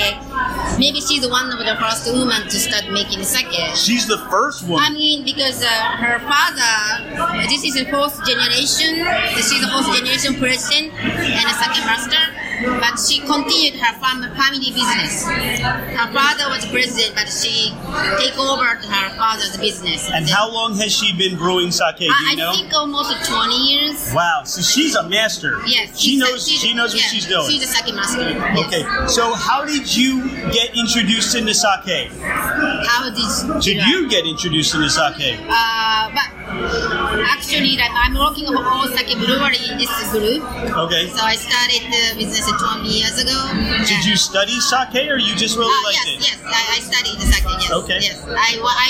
[0.77, 3.51] maybe she's the one of the first women to start making sake.
[3.75, 4.81] She's the first one.
[4.83, 5.69] I mean, because uh,
[6.03, 9.01] her father, this is the fourth generation.
[9.35, 12.23] She's the fourth generation president and a second master.
[12.63, 15.25] But she continued her fam- family business.
[15.27, 17.71] Her father was president, but she
[18.19, 20.09] take over her father's business.
[20.11, 21.99] And how long has she been brewing sake?
[22.01, 22.53] You I, I know?
[22.53, 24.11] think almost 20 years.
[24.13, 25.59] Wow, so she's a master.
[25.65, 26.47] Yes, she she's a- knows.
[26.49, 27.47] She knows what yeah, she's doing.
[27.49, 28.21] She's a sake master.
[28.29, 28.67] Yes.
[28.67, 32.11] Okay, so how did you get introduced into sake?
[32.21, 35.39] How did Did you get introduced into sake?
[35.47, 40.43] Uh, but actually, I'm working for all sake brewery in this group.
[40.43, 41.07] Okay.
[41.09, 43.37] So I started the business 20 years ago.
[43.85, 46.19] Did you study sake, or you just really Uh, liked yes, it?
[46.27, 47.43] yes, I, I studied the sake.
[47.47, 47.99] Yes, Okay.
[48.01, 48.89] Yes, I, I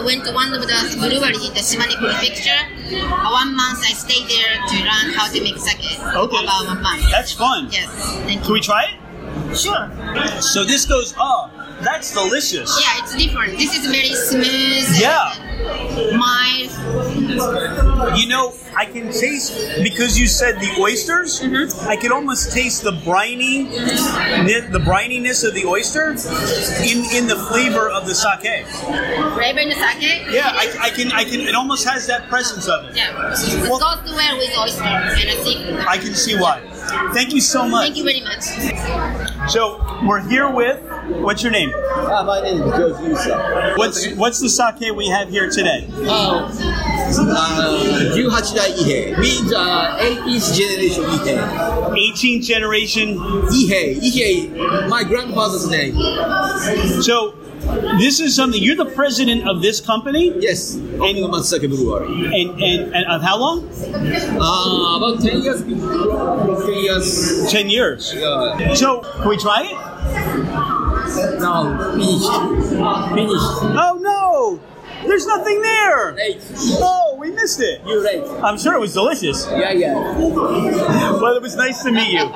[0.00, 2.62] uh, went to one of the brewery in the Shimane Prefecture.
[3.30, 5.80] One month I stayed there to learn how to make sake.
[6.00, 6.42] Okay.
[6.44, 7.10] About one month.
[7.10, 7.68] That's fun.
[7.70, 7.88] Yes,
[8.26, 9.56] thank Can we try it?
[9.56, 9.90] Sure.
[10.40, 11.14] So this goes.
[11.18, 11.50] Oh,
[11.82, 12.70] That's delicious.
[12.80, 13.58] Yeah, it's different.
[13.58, 14.88] This is very smooth.
[14.98, 16.16] Yeah.
[16.16, 16.70] Mild.
[18.18, 21.40] You know, I can taste because you said the oysters.
[21.40, 21.88] Mm-hmm.
[21.88, 27.88] I can almost taste the briny, the brininess of the oyster in in the flavor
[27.88, 28.66] of the sake.
[28.66, 30.26] Flavor in the sake.
[30.30, 31.40] Yeah, I, I can I can.
[31.40, 32.96] It almost has that presence of it.
[32.96, 33.32] Yeah.
[33.32, 35.86] It goes well with oyster, and I think.
[35.86, 36.60] I can see why.
[37.13, 37.85] Thank you so much.
[37.85, 38.43] Thank you very much.
[39.49, 40.81] So we're here with
[41.23, 41.71] what's your name?
[41.75, 43.77] Ah, my name is Joe Yusa.
[43.77, 45.87] What's what's the sake we have here today?
[46.07, 46.51] Uh,
[47.07, 51.37] uh, 18代伊兵 means uh, 18th generation 伊兵
[51.95, 53.17] 18th generation.
[53.51, 54.51] 伊兵伊兵
[54.89, 55.95] my grandfather's name
[57.01, 57.33] So
[57.98, 58.60] this is something.
[58.62, 63.38] You're the president of this company, yes Omega Matsuzake Brewery and and, and of how
[63.38, 63.68] long?
[64.40, 65.70] uh, about 10 years 10
[66.82, 68.12] years Ten years.
[68.14, 69.76] uh, So can we try it?
[71.40, 72.30] now finished
[73.14, 74.60] finished Oh no!
[75.06, 76.16] There's nothing there.
[76.78, 77.80] Oh, we missed it.
[77.86, 79.46] you late I'm sure it was delicious.
[79.52, 82.26] yeah yeah Well, it was nice to meet you.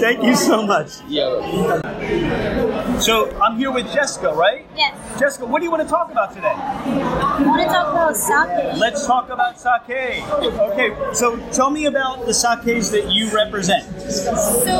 [0.00, 0.90] Thank you so much.
[1.08, 4.66] yeah So I'm here with Jessica, right?
[4.76, 4.94] Yes.
[5.20, 6.54] Jessica, what do you want to talk about today?
[6.54, 8.76] I want to talk about sake.
[8.78, 10.22] Let's talk about sake.
[10.70, 13.84] Okay, so tell me about the sakes that you represent.
[14.10, 14.74] So,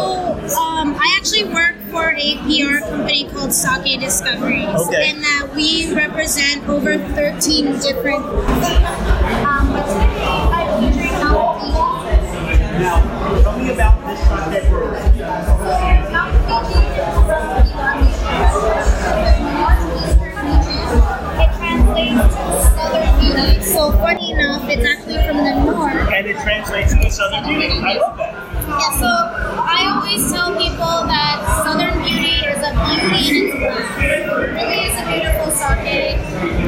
[0.59, 5.11] um, I actually work for a PR company called Sake Discoveries, Okay.
[5.11, 8.25] and that we represent over 13 different
[9.45, 9.73] um.
[12.75, 12.99] Now,
[13.43, 14.21] tell me about this
[14.69, 14.99] brewery.
[21.37, 23.63] It translates to Southern Beauty.
[23.65, 26.13] So, funny enough, it's actually from the north.
[26.13, 27.69] And it translates into Southern Beauty.
[27.69, 28.33] I love that.
[28.67, 34.01] Yeah, so I always tell people that Southern Beauty is a beauty in its own.
[34.03, 36.19] It really is a beautiful sake,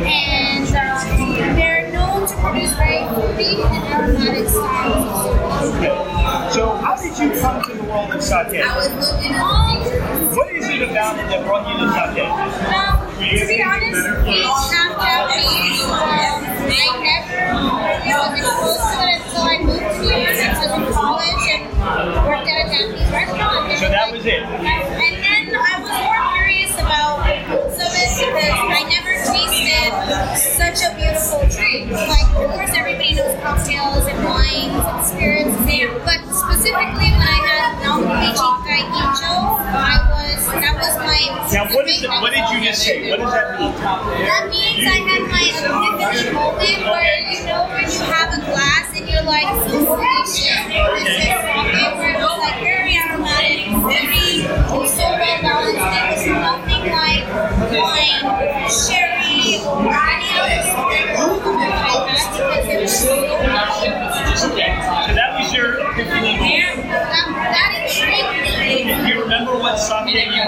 [0.07, 1.57] and um,
[2.29, 6.53] to produce very fruity and aromatic styles of.
[6.53, 8.63] So, how did you come to the world of sake?
[8.63, 12.27] I was looking at What is it about it that brought you to sake?
[12.27, 15.87] Um, to be honest, it's half Japanese.
[15.87, 20.27] Um, I never really was exposed to it until I moved here.
[20.27, 21.63] I was in college and
[22.27, 23.71] worked at a Japanese restaurant.
[23.71, 24.43] And So that was it.
[24.43, 27.23] And then I was more curious about
[27.71, 29.46] some of it because I never tasted
[30.07, 31.91] such a beautiful drink.
[31.91, 35.57] Like, of course, everybody knows cocktails and wines and spirits,
[36.07, 39.35] but specifically when I had Naomichi Daiginjo,
[39.67, 41.19] I was that was my
[41.53, 42.09] Now, what is it?
[42.09, 43.11] What did you just say?
[43.11, 43.73] What does that mean?
[43.75, 48.87] that means I had my epiphany moment where you know when you have a glass
[48.95, 50.71] and you're like, holy shit,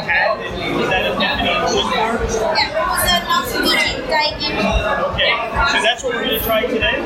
[0.08, 1.52] you had that was that epiphany?
[2.56, 5.12] Yeah, it was a Naomichi Daiginjo.
[5.12, 5.32] Okay,
[5.72, 6.96] so that's what we're going to try today?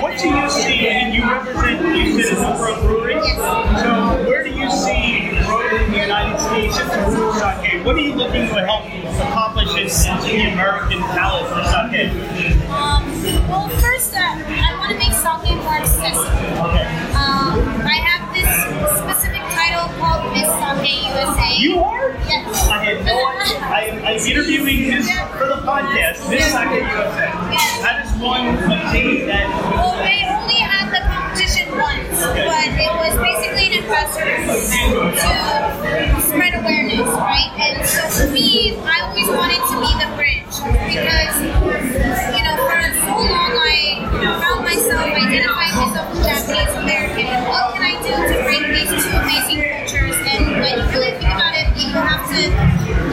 [0.00, 3.82] what do you see, and you represent, you said a number of breweries, Yes.
[3.82, 7.84] so where do you see growth in the United States in terms of sake?
[7.84, 8.84] What are you looking to help
[9.20, 12.10] accomplish in the American palate for sake?
[12.70, 13.21] Um,
[13.52, 16.24] well, first, uh, I want to make sake more accessible.
[16.72, 16.88] Okay.
[17.12, 18.48] Um, I have this
[19.04, 21.48] specific title called Miss Sake USA.
[21.60, 22.10] You are?
[22.24, 22.48] Yes.
[22.68, 23.60] I had no idea.
[23.60, 25.04] I, I'm interviewing this
[25.36, 27.28] for the podcast, Miss Sake USA.
[27.84, 29.46] How does one obtain that?
[29.76, 32.48] Well, they only had the competition once, Okay.
[32.48, 37.52] but it was basically an ambassador to spread awareness, right?
[37.60, 40.56] And so for me, I always wanted to be the bridge
[40.88, 41.36] because,
[45.32, 47.26] identifying myself as Japanese American.
[47.48, 50.16] What can I do to bring these two amazing cultures?
[50.28, 52.40] And when you really think about it, people have to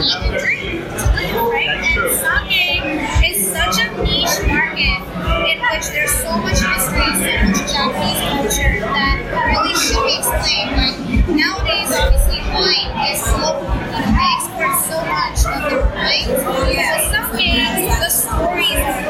[0.04, 1.80] eat and drink to live, right?
[1.80, 2.84] And sake
[3.24, 5.00] is such a niche market
[5.48, 10.76] in which there's so much history, so much Japanese culture that really should be explained.
[10.76, 13.64] Like nowadays, obviously, wine is so
[13.96, 16.36] they export so much of their wines.
[16.44, 19.09] But sake, the stories.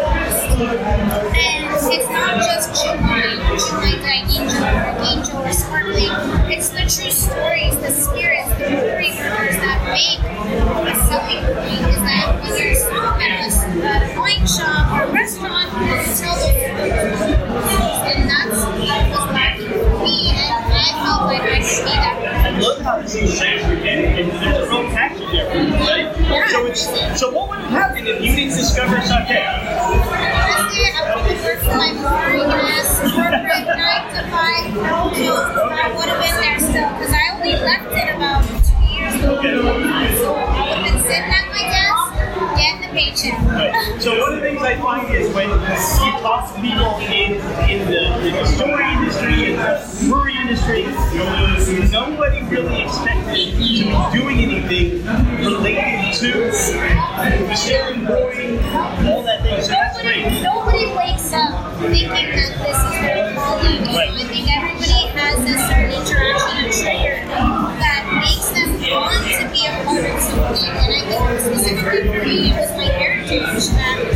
[0.61, 3.40] And it's not just Chimai.
[3.56, 4.61] Chimai the angel,
[5.00, 6.12] angel or sparkling.
[6.52, 11.80] It's the true stories, the spirits, the memory workers that make a selling point.
[11.88, 16.52] Is that when you're at a wine shop or restaurant, you tell those
[18.04, 20.28] And that's what was lacking for me.
[20.28, 22.61] And I felt like I could be that person.
[22.61, 25.48] Love how this is and, and there's a real passion there.
[25.48, 26.20] Right?
[26.20, 26.48] Yeah.
[26.48, 30.09] So, it's, so what would happen if you didn't discover Sake?
[34.75, 35.73] To five job.
[35.73, 39.41] I would have been there still because I only left it about two years ago.
[39.41, 43.39] So I would have been sitting at my desk getting the paycheck.
[43.51, 44.01] Right.
[44.01, 47.33] So one of the things I find is when you talk to people in
[47.68, 50.85] in the, in the story industry, in the brewery industry,
[51.91, 55.05] nobody really expected to be doing anything
[55.45, 56.51] related to
[57.49, 58.59] distilling, brewing,
[59.07, 59.61] all that thing.
[59.62, 63.20] So that's Nobody, nobody wakes up thinking that this is
[63.62, 69.66] I think everybody has a certain interaction and trigger that makes them want to be
[69.66, 70.80] a part of something.
[70.80, 74.09] And I think specifically for me, it was my heritage that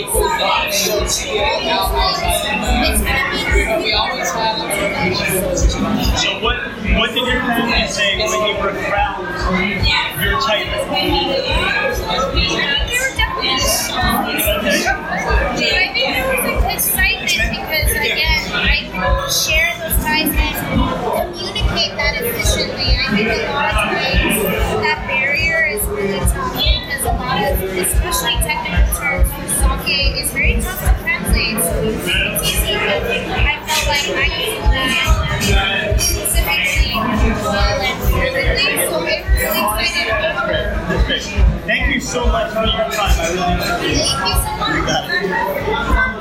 [0.00, 1.36] with sake,
[1.68, 4.58] all those things, it's We always have
[6.18, 6.56] So what
[6.96, 9.28] what did your family say when you were crowned
[10.22, 10.86] your title?
[10.92, 11.10] They
[12.96, 14.32] were definitely shocked.
[15.52, 20.56] But I think there was excitement because again, I can share those ties and
[21.34, 22.96] communicate that efficiently.
[22.96, 24.40] I think a lot of times
[24.80, 28.61] that barrier is really tough because a lot of, especially technical terms for
[30.22, 31.56] is very tough to translate.
[31.58, 33.02] It's easy, but
[33.42, 34.62] I felt like I used
[35.50, 36.94] that specifically
[37.42, 38.86] well and fluently.
[38.86, 40.66] So we were really excited about it.
[41.66, 43.18] Thank you so much for your time.
[43.18, 44.12] I really appreciate it.
[44.12, 44.74] Thank you so much.
[44.76, 46.11] You got it.